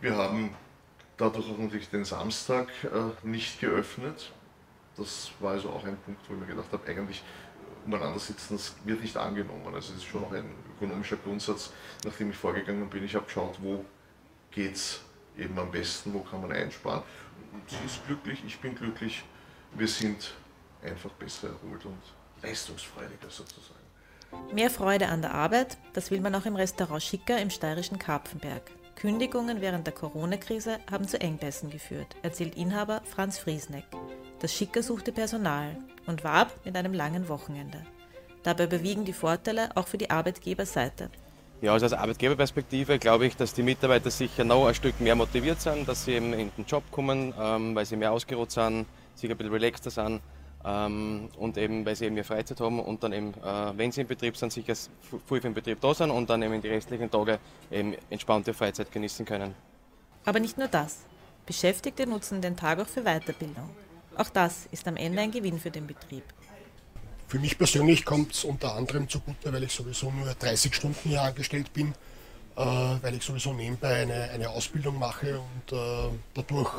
Wir 0.01 0.17
haben 0.17 0.55
dadurch 1.21 1.51
auch 1.51 1.59
natürlich 1.59 1.91
den 1.91 2.05
Samstag 2.05 2.69
äh, 2.85 3.27
nicht 3.27 3.61
geöffnet. 3.61 4.33
Das 4.97 5.31
war 5.41 5.53
also 5.53 5.71
auch 5.71 5.85
ein 5.85 5.97
Punkt, 5.99 6.21
wo 6.29 6.35
ich 6.35 6.41
mir 6.41 6.47
gedacht 6.47 6.73
habe, 6.73 6.87
eigentlich 6.89 7.23
umeinander 7.85 8.19
sitzen, 8.19 8.57
das 8.57 8.75
wird 8.85 9.01
nicht 9.01 9.17
angenommen. 9.17 9.75
Also 9.75 9.93
es 9.93 9.99
ist 9.99 10.05
schon 10.05 10.25
auch 10.25 10.33
ein 10.33 10.51
ökonomischer 10.77 11.17
Grundsatz, 11.17 11.73
nachdem 12.05 12.31
ich 12.31 12.37
vorgegangen 12.37 12.89
bin. 12.89 13.05
Ich 13.05 13.15
habe 13.15 13.25
geschaut, 13.25 13.57
wo 13.61 13.85
geht 14.51 14.75
es 14.75 15.01
eben 15.39 15.59
am 15.59 15.71
besten, 15.71 16.13
wo 16.13 16.21
kann 16.21 16.41
man 16.41 16.53
einsparen. 16.53 17.03
Und 17.53 17.69
sie 17.69 17.85
ist 17.85 18.07
glücklich, 18.07 18.43
ich 18.47 18.59
bin 18.61 18.75
glücklich, 18.75 19.25
wir 19.75 19.89
sind 19.89 20.35
einfach 20.83 21.11
besser 21.11 21.49
erholt 21.49 21.85
und 21.85 21.99
leistungsfreudiger 22.43 23.31
sozusagen. 23.31 23.81
Mehr 24.53 24.71
Freude 24.71 25.09
an 25.09 25.23
der 25.23 25.35
Arbeit, 25.35 25.77
das 25.93 26.11
will 26.11 26.21
man 26.21 26.35
auch 26.35 26.47
im 26.47 26.57
Restaurant 26.57 27.03
Schicker 27.03 27.41
im 27.41 27.51
steirischen 27.51 27.99
Karpfenberg. 27.99 28.63
Kündigungen 28.97 29.61
während 29.61 29.87
der 29.87 29.95
Corona-Krise 29.95 30.79
haben 30.91 31.09
zu 31.09 31.21
Engpässen 31.21 31.71
geführt, 31.71 32.17
erzählt 32.23 32.57
Inhaber 32.57 33.03
Franz 33.05 33.39
Friesneck. 33.39 33.85
Das 34.41 34.53
Schicker 34.55 34.83
suchte 34.83 35.13
Personal 35.13 35.77
und 36.07 36.25
warb 36.25 36.53
mit 36.65 36.77
einem 36.77 36.93
langen 36.93 37.29
Wochenende. 37.29 37.85
Dabei 38.43 38.65
überwiegen 38.65 39.05
die 39.05 39.13
Vorteile 39.13 39.71
auch 39.75 39.87
für 39.87 39.99
die 39.99 40.11
Arbeitgeberseite. 40.11 41.11
Ja, 41.61 41.73
also 41.73 41.87
aus 41.87 41.93
Arbeitgeberperspektive 41.93 42.99
glaube 42.99 43.27
ich, 43.27 43.37
dass 43.37 43.53
die 43.53 43.63
Mitarbeiter 43.63 44.11
sicher 44.11 44.45
noch 44.45 44.67
ein 44.67 44.75
Stück 44.75 44.99
mehr 45.01 45.15
motiviert 45.15 45.61
sind, 45.61 45.87
dass 45.89 46.05
sie 46.05 46.13
eben 46.13 46.33
in 46.33 46.51
den 46.57 46.65
Job 46.65 46.85
kommen, 46.91 47.35
ähm, 47.39 47.75
weil 47.75 47.85
sie 47.85 47.97
mehr 47.97 48.13
ausgeruht 48.13 48.51
sind, 48.51 48.87
sich 49.15 49.31
ein 49.31 49.37
bisschen 49.37 49.53
relaxter 49.53 49.91
sind 49.91 50.21
ähm, 50.65 51.29
und 51.39 51.57
eben, 51.57 51.87
weil 51.87 51.97
sie 51.97 52.07
eben 52.07 52.15
mehr 52.15 52.25
Freizeit 52.25 52.61
haben 52.61 52.81
und 52.81 53.03
dann 53.03 53.13
eben, 53.13 53.35
äh, 53.35 53.79
wenn 53.79 53.93
sie 53.93 54.03
im 54.03 54.07
Betrieb 54.07 54.37
sind, 54.37 54.53
sicher 54.53 54.75
früh 55.27 55.39
im 55.39 55.55
Betrieb 55.55 55.81
da 55.81 55.95
sind 55.95 56.11
und 56.11 56.29
dann 56.29 56.43
eben 56.43 56.61
die 56.61 56.69
restlichen 56.69 57.11
Tage 57.11 57.39
eben 57.71 57.95
entspannte 58.11 58.53
Freizeit 58.53 58.93
genießen 58.93 59.25
können. 59.25 59.55
Aber 60.25 60.39
nicht 60.39 60.59
nur 60.59 60.69
das. 60.69 60.99
Beschäftigte 61.47 62.07
nutzen 62.07 62.43
den 62.43 62.57
Tag 62.57 62.79
auch 62.79 62.87
für 62.87 63.03
Weiterbildung. 63.03 63.71
Auch 64.17 64.29
das 64.29 64.67
ist 64.71 64.87
am 64.87 64.97
Ende 64.97 65.23
ein 65.23 65.31
Gewinn 65.31 65.59
für 65.59 65.71
den 65.71 65.87
Betrieb. 65.87 66.25
Für 67.27 67.39
mich 67.39 67.57
persönlich 67.57 68.05
kommt 68.05 68.33
es 68.33 68.45
unter 68.45 68.75
anderem 68.75 69.09
zugute, 69.09 69.53
weil 69.53 69.63
ich 69.63 69.73
sowieso 69.73 70.11
nur 70.11 70.27
30 70.35 70.75
Stunden 70.75 71.09
hier 71.09 71.23
angestellt 71.23 71.73
bin, 71.73 71.95
äh, 72.57 72.61
weil 72.65 73.15
ich 73.15 73.23
sowieso 73.23 73.55
nebenbei 73.55 74.03
eine, 74.03 74.31
eine 74.31 74.51
Ausbildung 74.51 74.99
mache 74.99 75.41
und 75.41 75.73
äh, 75.73 76.11
dadurch 76.35 76.73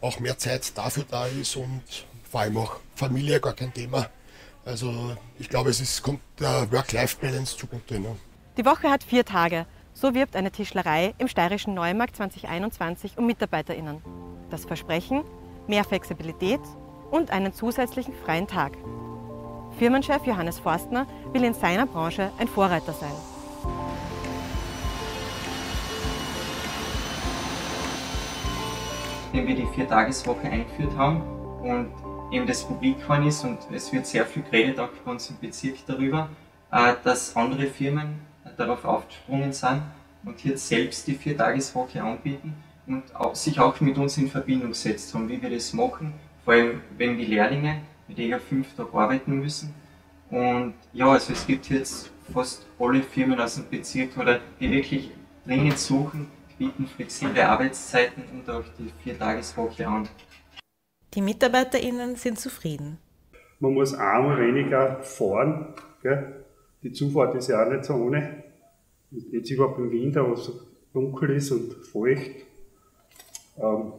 auch 0.00 0.18
mehr 0.20 0.38
Zeit 0.38 0.76
dafür 0.78 1.04
da 1.10 1.26
ist 1.26 1.56
und 1.56 1.82
vor 2.32 2.40
allem 2.40 2.56
auch 2.56 2.76
Familie 2.94 3.38
gar 3.40 3.52
kein 3.52 3.74
Thema. 3.74 4.06
Also 4.64 5.14
ich 5.38 5.50
glaube, 5.50 5.68
es 5.68 5.80
ist, 5.82 6.02
kommt 6.02 6.20
der 6.40 6.72
Work-Life-Balance 6.72 7.58
zugute. 7.58 8.00
Ne? 8.00 8.16
Die 8.56 8.64
Woche 8.64 8.90
hat 8.90 9.04
vier 9.04 9.26
Tage. 9.26 9.66
So 9.92 10.14
wirbt 10.14 10.34
eine 10.34 10.50
Tischlerei 10.50 11.12
im 11.18 11.28
steirischen 11.28 11.74
Neumarkt 11.74 12.16
2021 12.16 13.18
um 13.18 13.26
MitarbeiterInnen. 13.26 14.00
Das 14.48 14.64
Versprechen, 14.64 15.24
mehr 15.68 15.84
Flexibilität 15.84 16.60
und 17.10 17.30
einen 17.30 17.52
zusätzlichen 17.52 18.14
freien 18.14 18.46
Tag. 18.46 18.72
Firmenchef 19.78 20.24
Johannes 20.24 20.58
Forstner 20.58 21.06
will 21.34 21.44
in 21.44 21.52
seiner 21.52 21.84
Branche 21.84 22.30
ein 22.38 22.48
Vorreiter 22.48 22.94
sein. 22.94 23.12
Wenn 29.32 29.46
wir 29.46 29.54
die 29.54 29.66
Viertageswoche 29.74 30.48
eingeführt 30.48 30.96
haben 30.96 31.20
und 31.60 32.01
eben 32.32 32.46
das 32.46 32.64
publik 32.64 33.00
geworden 33.00 33.26
ist 33.26 33.44
und 33.44 33.58
es 33.72 33.92
wird 33.92 34.06
sehr 34.06 34.24
viel 34.26 34.42
geredet, 34.42 34.78
auch 34.80 34.88
bei 35.04 35.10
uns 35.10 35.28
im 35.30 35.38
Bezirk 35.38 35.76
darüber, 35.86 36.28
äh, 36.70 36.94
dass 37.04 37.36
andere 37.36 37.66
Firmen 37.66 38.20
darauf 38.56 38.84
aufgesprungen 38.84 39.52
sind 39.52 39.82
und 40.24 40.42
jetzt 40.44 40.66
selbst 40.66 41.06
die 41.06 41.14
Viertageswoche 41.14 42.02
anbieten 42.02 42.54
und 42.86 43.14
auch, 43.14 43.34
sich 43.34 43.60
auch 43.60 43.78
mit 43.80 43.98
uns 43.98 44.16
in 44.18 44.28
Verbindung 44.28 44.70
gesetzt 44.70 45.14
haben, 45.14 45.28
wie 45.28 45.40
wir 45.40 45.50
das 45.50 45.72
machen, 45.72 46.14
vor 46.44 46.54
allem 46.54 46.80
wenn 46.96 47.16
die 47.16 47.26
Lehrlinge 47.26 47.82
mit 48.08 48.18
eher 48.18 48.40
fünf 48.40 48.74
Tage 48.74 48.92
arbeiten 48.94 49.38
müssen. 49.38 49.74
Und 50.30 50.74
ja, 50.92 51.06
also 51.06 51.32
es 51.32 51.46
gibt 51.46 51.68
jetzt 51.68 52.10
fast 52.32 52.66
alle 52.78 53.02
Firmen 53.02 53.38
aus 53.38 53.56
dem 53.56 53.68
Bezirk, 53.68 54.16
oder 54.16 54.40
die 54.58 54.70
wirklich 54.70 55.10
dringend 55.44 55.78
suchen, 55.78 56.28
bieten 56.58 56.86
flexible 56.86 57.42
Arbeitszeiten 57.42 58.24
und 58.32 58.48
auch 58.48 58.64
die 58.78 58.90
Viertageswoche 59.02 59.86
an. 59.86 60.08
Die 61.14 61.20
MitarbeiterInnen 61.20 62.16
sind 62.16 62.38
zufrieden. 62.38 62.98
Man 63.60 63.74
muss 63.74 63.94
einmal 63.94 64.40
weniger 64.40 65.02
fahren. 65.02 65.74
Gell? 66.02 66.44
Die 66.82 66.92
Zufahrt 66.92 67.34
ist 67.34 67.48
ja 67.48 67.64
auch 67.64 67.70
nicht 67.70 67.84
so 67.84 67.94
ohne. 67.94 68.42
Jetzt 69.10 69.50
überhaupt 69.50 69.78
im 69.78 69.90
Winter, 69.90 70.26
wo 70.28 70.32
es 70.32 70.44
so 70.44 70.52
dunkel 70.92 71.36
ist 71.36 71.50
und 71.50 71.72
feucht. 71.86 72.30
Ähm, 73.58 73.92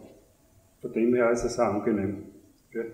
von 0.81 0.93
dem 0.93 1.13
her 1.13 1.31
ist 1.31 1.43
es 1.43 1.59
auch 1.59 1.75
angenehm. 1.75 2.23
Äh, 2.73 2.89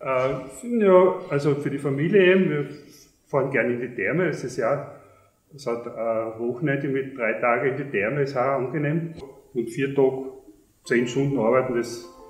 ja, 0.00 1.20
also 1.30 1.54
für 1.54 1.70
die 1.70 1.78
Familie 1.78 2.34
eben, 2.34 2.50
wir 2.50 2.68
fahren 3.26 3.50
gerne 3.52 3.74
in 3.74 3.80
die 3.80 3.94
Therme, 3.94 4.26
es 4.28 4.42
ist 4.42 4.56
ja, 4.56 4.96
es 5.54 5.66
hat 5.66 5.86
ein 5.86 6.40
Wochenende 6.40 6.88
mit 6.88 7.16
drei 7.16 7.34
Tagen 7.34 7.68
in 7.68 7.76
die 7.76 7.90
Therme, 7.90 8.22
ist 8.22 8.36
auch 8.36 8.58
angenehm. 8.58 9.14
Und 9.54 9.70
vier 9.70 9.94
Tage, 9.94 10.32
zehn 10.84 11.06
Stunden 11.06 11.38
arbeiten, 11.38 11.76
das, 11.76 12.02
äh, 12.02 12.21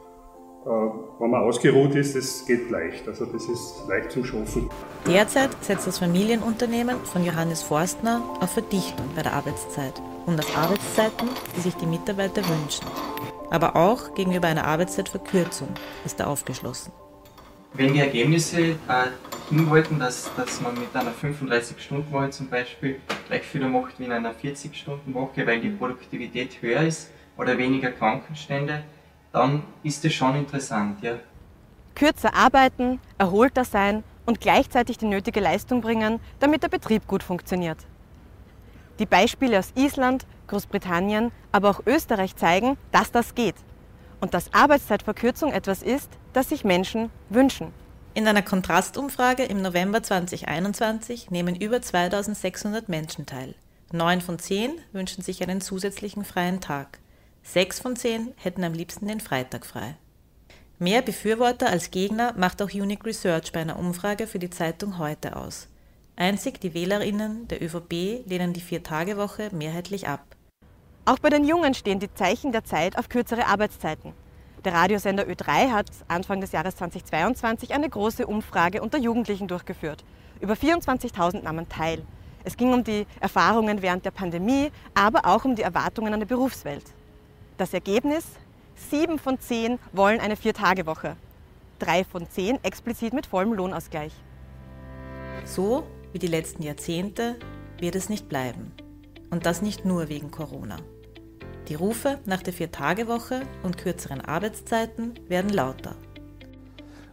wenn 0.65 1.31
man 1.31 1.43
ausgeruht 1.43 1.95
ist, 1.95 2.17
das 2.17 2.47
geht 2.47 2.71
leicht. 2.71 3.07
Also 3.09 3.27
das 3.27 3.45
ist 3.47 3.83
leicht 3.89 4.13
zum 4.13 4.25
Schaffen. 4.25 4.71
Derzeit 5.07 5.51
setzt 5.61 5.87
das 5.87 5.99
Familienunternehmen 5.99 6.97
von 7.05 7.25
Johannes 7.25 7.63
Forstner 7.63 8.23
auf 8.41 8.51
Verdichtung 8.51 9.07
bei 9.17 9.23
der 9.23 9.33
Arbeitszeit 9.33 10.01
und 10.27 10.39
auf 10.39 10.57
Arbeitszeiten, 10.57 11.29
die 11.57 11.61
sich 11.61 11.75
die 11.75 11.87
Mitarbeiter 11.87 12.43
wünschen 12.49 12.87
aber 13.53 13.77
auch 13.77 14.15
gegenüber 14.15 14.49
einer 14.49 14.65
Arbeitszeitverkürzung 14.65 15.69
ist 16.07 16.19
er 16.19 16.29
aufgeschlossen. 16.29 16.91
Wenn 17.75 17.93
die 17.93 18.01
Ergebnisse 18.01 18.61
äh, 18.61 18.75
hinwollten, 19.51 19.99
dass, 19.99 20.31
dass 20.37 20.63
man 20.63 20.75
mit 20.75 20.95
einer 20.95 21.13
35-Stunden-Woche 21.13 22.31
zum 22.31 22.49
Beispiel 22.49 22.97
gleich 23.29 23.43
viel 23.43 23.69
macht 23.69 23.99
wie 23.99 24.05
in 24.05 24.13
einer 24.13 24.33
40-Stunden-Woche, 24.33 25.47
weil 25.47 25.61
die 25.61 25.69
Produktivität 25.69 26.63
höher 26.63 26.83
ist 26.83 27.11
oder 27.37 27.59
weniger 27.59 27.91
Krankenstände, 27.91 28.85
dann 29.33 29.63
ist 29.83 30.05
das 30.05 30.13
schon 30.13 30.37
interessant. 30.37 31.03
Ja. 31.03 31.19
Kürzer 31.95 32.35
arbeiten, 32.35 33.01
erholter 33.19 33.65
sein 33.65 34.05
und 34.27 34.41
gleichzeitig 34.41 34.99
die 34.99 35.07
nötige 35.07 35.41
Leistung 35.41 35.81
bringen, 35.81 36.21
damit 36.39 36.63
der 36.63 36.69
Betrieb 36.69 37.07
gut 37.07 37.23
funktioniert. 37.23 37.79
Die 38.99 39.07
Beispiele 39.07 39.59
aus 39.59 39.73
Island, 39.75 40.27
Großbritannien, 40.47 41.33
aber 41.51 41.71
auch 41.71 41.83
Österreich 41.87 42.37
zeigen, 42.37 42.77
dass 42.93 43.11
das 43.11 43.35
geht 43.35 43.57
und 44.21 44.35
dass 44.35 44.53
Arbeitszeitverkürzung 44.55 45.53
etwas 45.53 45.83
ist, 45.83 46.11
das 46.33 46.51
sich 46.51 46.65
Menschen 46.65 47.11
wünschen. 47.29 47.73
In 48.15 48.29
einer 48.29 48.43
Kontrastumfrage 48.43 49.45
im 49.45 49.63
November 49.63 50.03
2021 50.03 51.31
nehmen 51.31 51.57
über 51.57 51.81
2600 51.81 52.89
Menschen 52.89 53.25
teil. 53.25 53.55
Neun 53.91 54.21
von 54.21 54.39
zehn 54.39 54.73
wünschen 54.93 55.23
sich 55.23 55.43
einen 55.43 55.61
zusätzlichen 55.61 56.25
freien 56.25 56.61
Tag. 56.61 56.99
Sechs 57.43 57.81
von 57.81 57.97
zehn 57.97 58.33
hätten 58.37 58.65
am 58.65 58.73
liebsten 58.73 59.09
den 59.09 59.21
Freitag 59.21 59.67
frei. 59.67 59.97
Mehr 60.79 61.03
Befürworter 61.03 61.69
als 61.69 61.91
Gegner 61.91 62.35
macht 62.37 62.63
auch 62.63 62.73
Unique 62.73 63.05
Research 63.05 63.53
bei 63.53 63.61
einer 63.61 63.79
Umfrage 63.79 64.27
für 64.27 64.39
die 64.39 64.51
Zeitung 64.51 64.99
heute 64.99 65.37
aus. 65.37 65.69
Einzig 66.17 66.61
die 66.61 66.73
Wählerinnen 66.73 67.49
der 67.49 67.63
ÖVP 67.63 68.25
lehnen 68.27 68.53
die 68.53 68.61
Vier-Tage-Woche 68.61 69.51
mehrheitlich 69.53 70.09
ab. 70.09 70.25
Auch 71.05 71.19
bei 71.19 71.31
den 71.31 71.45
Jungen 71.45 71.75
stehen 71.75 71.99
die 71.99 72.13
Zeichen 72.15 72.53
der 72.53 72.65
Zeit 72.65 72.97
auf 72.97 73.09
kürzere 73.09 73.47
Arbeitszeiten. 73.47 74.13
Der 74.65 74.73
Radiosender 74.73 75.25
Ö3 75.25 75.73
hat 75.73 75.87
Anfang 76.07 76.41
des 76.41 76.53
Jahres 76.53 76.77
2022 76.77 77.75
eine 77.75 77.91
große 77.91 78.27
Umfrage 78.27 78.83
unter 78.83 78.99
Jugendlichen 78.99 79.49
durchgeführt. 79.49 80.05
Über 80.41 80.55
24.000 80.55 81.43
nahmen 81.43 81.69
teil. 81.69 82.05
Es 82.45 82.57
ging 82.57 82.73
um 82.73 82.85
die 82.85 83.07
Erfahrungen 83.21 83.83
während 83.83 84.05
der 84.05 84.13
Pandemie, 84.13 84.71
aber 84.95 85.27
auch 85.27 85.45
um 85.45 85.57
die 85.57 85.63
Erwartungen 85.63 86.15
an 86.15 86.21
die 86.21 86.27
Berufswelt. 86.27 86.85
Das 87.63 87.73
Ergebnis? 87.73 88.25
Sieben 88.91 89.21
von 89.21 89.39
zehn 89.39 89.79
wollen 89.93 90.19
eine 90.19 90.35
Vier-Tage-Woche. 90.35 91.15
Drei 91.79 92.03
von 92.03 92.29
zehn 92.29 92.59
explizit 92.65 93.13
mit 93.13 93.25
vollem 93.25 93.53
Lohnausgleich. 93.53 94.13
So 95.45 95.85
wie 96.13 96.19
die 96.19 96.27
letzten 96.27 96.65
Jahrzehnte 96.65 97.37
wird 97.79 97.95
es 97.95 98.09
nicht 98.09 98.29
bleiben. 98.29 98.73
Und 99.31 99.47
das 99.47 99.63
nicht 99.63 99.85
nur 99.85 100.09
wegen 100.09 100.33
Corona. 100.33 100.79
Die 101.69 101.77
Rufe 101.77 102.19
nach 102.25 102.43
der 102.43 102.53
Vier-Tage-Woche 102.53 103.43
und 103.63 103.79
kürzeren 103.79 104.21
Arbeitszeiten 104.21 105.15
werden 105.29 105.51
lauter. 105.51 105.95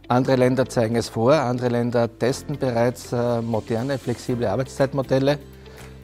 Andere 0.08 0.34
Länder 0.34 0.68
zeigen 0.68 0.96
es 0.96 1.08
vor, 1.08 1.32
andere 1.32 1.68
Länder 1.68 2.18
testen 2.18 2.58
bereits 2.58 3.12
äh, 3.12 3.40
moderne, 3.40 3.98
flexible 3.98 4.48
Arbeitszeitmodelle. 4.48 5.38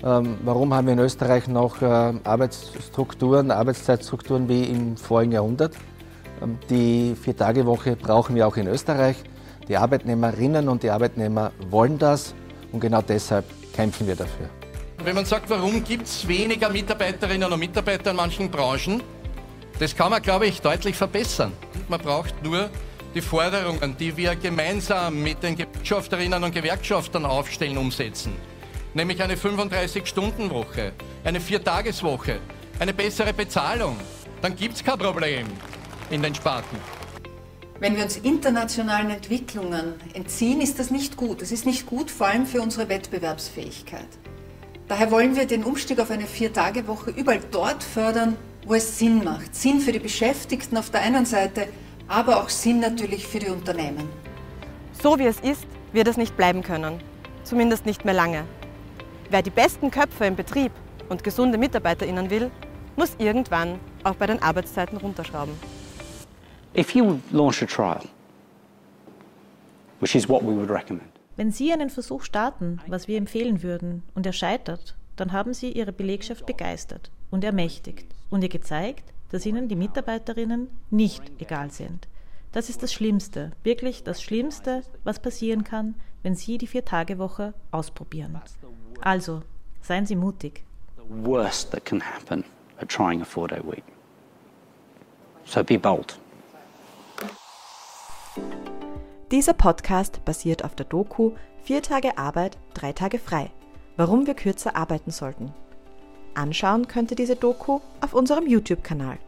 Ähm, 0.05 0.39
warum 0.45 0.75
haben 0.75 0.87
wir 0.87 0.93
in 0.93 0.99
Österreich 0.99 1.49
noch 1.49 1.81
äh, 1.81 1.87
Arbeitsstrukturen, 1.87 3.51
Arbeitszeitstrukturen 3.51 4.49
wie 4.49 4.65
im 4.65 4.97
vorigen 4.97 5.33
Jahrhundert? 5.33 5.75
Ähm, 6.43 6.59
die 6.69 7.15
Vier-Tage-Woche 7.21 7.97
brauchen 7.97 8.35
wir 8.35 8.47
auch 8.47 8.57
in 8.57 8.67
Österreich. 8.67 9.17
Die 9.69 9.77
Arbeitnehmerinnen 9.77 10.69
und 10.69 10.83
die 10.83 10.91
Arbeitnehmer 10.91 11.51
wollen 11.71 11.99
das 11.99 12.35
und 12.73 12.81
genau 12.81 13.03
deshalb 13.03 13.45
kämpfen 13.75 14.07
wir 14.07 14.17
dafür. 14.17 14.49
Wenn 15.03 15.15
man 15.15 15.25
sagt, 15.25 15.49
warum 15.51 15.83
gibt 15.83 16.07
es 16.07 16.27
weniger 16.27 16.69
Mitarbeiterinnen 16.69 17.53
und 17.53 17.59
Mitarbeiter 17.59 18.11
in 18.11 18.17
manchen 18.17 18.51
Branchen, 18.51 19.03
das 19.79 19.95
kann 19.95 20.11
man, 20.11 20.23
glaube 20.23 20.47
ich, 20.47 20.61
deutlich 20.61 20.97
verbessern. 20.97 21.53
Man 21.89 22.01
braucht 22.01 22.43
nur 22.43 22.71
die 23.15 23.21
Forderungen, 23.21 23.97
die 23.99 24.17
wir 24.17 24.35
gemeinsam 24.37 25.23
mit 25.23 25.43
den 25.43 25.57
Gewerkschafterinnen 25.57 26.43
und 26.43 26.55
Gewerkschaftern 26.55 27.25
aufstellen, 27.27 27.79
umsetzen. 27.79 28.33
Nämlich 28.97 29.23
eine 29.23 29.35
35-Stunden-Woche, 29.35 30.93
eine 31.23 31.39
Viertageswoche, 31.39 32.39
eine 32.79 32.95
bessere 32.95 33.35
Bezahlung. 33.35 33.99
Dann 34.41 34.57
gibt 34.57 34.77
es 34.77 34.83
kein 34.83 34.99
Problem 34.99 35.47
in 36.09 36.23
den 36.23 36.35
Sparten. 36.35 36.79
Wenn 37.79 37.95
wir 37.95 38.05
uns 38.05 38.17
internationalen 38.17 39.11
Entwicklungen 39.11 39.97
entziehen, 40.15 40.63
ist 40.63 40.79
das 40.79 40.91
nicht 40.91 41.19
gut. 41.19 41.43
Es 41.43 41.53
ist 41.53 41.67
nicht 41.67 41.85
gut, 41.85 42.11
vor 42.11 42.29
allem 42.29 42.47
für 42.47 42.63
unsere 42.63 42.89
Wettbewerbsfähigkeit. 42.89 44.09
Daher 44.89 45.11
wollen 45.11 45.37
wir 45.37 45.47
den 45.47 45.65
Umstieg 45.65 46.01
auf 46.01 46.11
eine 46.11 46.27
Vier-Tage-Woche 46.27 47.11
überall 47.11 47.41
dort 47.51 47.83
fördern, 47.83 48.35
wo 48.65 48.73
es 48.73 48.99
Sinn 48.99 49.23
macht. 49.23 49.55
Sinn 49.55 49.81
für 49.81 49.93
die 49.93 49.99
Beschäftigten 49.99 50.79
auf 50.79 50.89
der 50.89 51.03
einen 51.03 51.27
Seite, 51.27 51.69
aber 52.09 52.39
auch 52.39 52.49
Sinn 52.49 52.81
natürlich 52.81 53.27
für 53.27 53.41
die 53.41 53.51
Unternehmen. 53.51 54.09
So 55.03 55.19
wie 55.19 55.27
es 55.27 55.39
ist, 55.41 55.67
wird 55.93 56.09
es 56.09 56.17
nicht 56.17 56.35
bleiben 56.35 56.63
können. 56.63 56.99
Zumindest 57.45 57.85
nicht 57.85 58.07
mehr 58.07 58.15
lange. 58.15 58.47
Wer 59.29 59.43
die 59.43 59.51
besten 59.51 59.91
Köpfe 59.91 60.25
im 60.25 60.37
Betrieb 60.37 60.71
und 61.09 61.25
gesunde 61.25 61.59
MitarbeiterInnen 61.59 62.31
will, 62.31 62.51
muss 62.95 63.17
irgendwann 63.19 63.81
auch 64.05 64.15
bei 64.15 64.27
den 64.27 64.41
Arbeitszeiten 64.41 64.99
runterschrauben. 64.99 65.55
If 66.77 66.95
you 66.95 67.19
launch 67.33 67.63
a 67.63 67.67
trial, 67.67 68.05
which 70.01 70.15
is 70.15 70.29
what 70.29 70.43
we 70.43 70.55
would 70.55 70.71
recommend, 70.71 71.11
wenn 71.37 71.51
Sie 71.51 71.73
einen 71.73 71.91
Versuch 71.91 72.23
starten, 72.23 72.81
was 72.87 73.09
wir 73.09 73.19
empfehlen 73.19 73.63
würden, 73.63 74.03
und 74.15 74.25
er 74.25 74.33
scheitert, 74.33 74.97
dann 75.17 75.33
haben 75.33 75.53
Sie 75.53 75.73
Ihre 75.73 75.93
Belegschaft 75.93 76.47
begeistert 76.47 77.11
und 77.31 77.45
ermächtigt 77.45 78.07
und 78.31 78.43
ihr 78.43 78.49
gezeigt, 78.49 79.13
dass 79.31 79.45
Ihnen 79.45 79.69
die 79.69 79.77
Mitarbeiterinnen 79.77 80.69
nicht 80.91 81.23
egal 81.39 81.71
sind. 81.71 82.09
Das 82.53 82.71
ist 82.71 82.83
das 82.83 82.93
Schlimmste, 82.93 83.51
wirklich 83.65 84.03
das 84.05 84.23
Schlimmste, 84.23 84.83
was 85.05 85.21
passieren 85.21 85.65
kann, 85.65 85.97
wenn 86.23 86.35
Sie 86.35 86.59
die 86.59 86.67
Vier-Tage-Woche 86.67 87.53
ausprobieren. 87.71 88.41
Also, 89.07 89.43
seien 89.83 90.05
Sie 90.05 90.17
mutig. 90.17 90.65
The 90.97 91.29
worst 91.29 91.71
that 91.71 91.85
can 91.85 92.01
happen 92.01 92.43
at 92.81 92.89
trying 92.89 93.23
a 93.23 93.25
four-day 93.25 93.61
week. 93.63 93.85
So 95.45 95.63
be 95.63 95.79
bold. 95.79 96.19
Dieser 99.31 99.53
Podcast 99.53 100.25
basiert 100.25 100.65
auf 100.65 100.75
der 100.75 100.87
Doku 100.87 101.37
Vier 101.63 101.83
Tage 101.83 102.19
Arbeit, 102.19 102.59
drei 102.75 102.93
Tage 102.93 103.21
frei. 103.21 103.53
Warum 103.97 104.27
wir 104.27 104.35
kürzer 104.35 104.75
arbeiten 104.75 105.13
sollten. 105.13 105.55
Anschauen 106.35 106.89
könnt 106.89 107.13
ihr 107.13 107.17
diese 107.17 107.37
Doku 107.37 107.79
auf 108.01 108.13
unserem 108.13 108.49
YouTube-Kanal. 108.49 109.19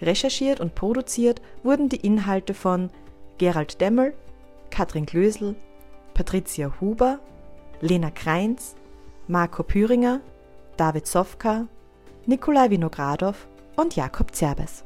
Recherchiert 0.00 0.60
und 0.60 0.76
produziert 0.76 1.42
wurden 1.64 1.88
die 1.88 2.06
Inhalte 2.06 2.54
von 2.54 2.90
Gerald 3.38 3.80
Demmel, 3.80 4.14
Katrin 4.70 5.04
Glösel, 5.04 5.56
Patricia 6.14 6.72
Huber, 6.80 7.18
Lena 7.80 8.10
Kreins, 8.10 8.74
Marco 9.28 9.62
Püringer, 9.62 10.20
David 10.76 11.06
Sofka, 11.06 11.68
Nikolai 12.26 12.70
Vinogradov 12.70 13.46
und 13.76 13.94
Jakob 13.94 14.34
Zerbes. 14.34 14.84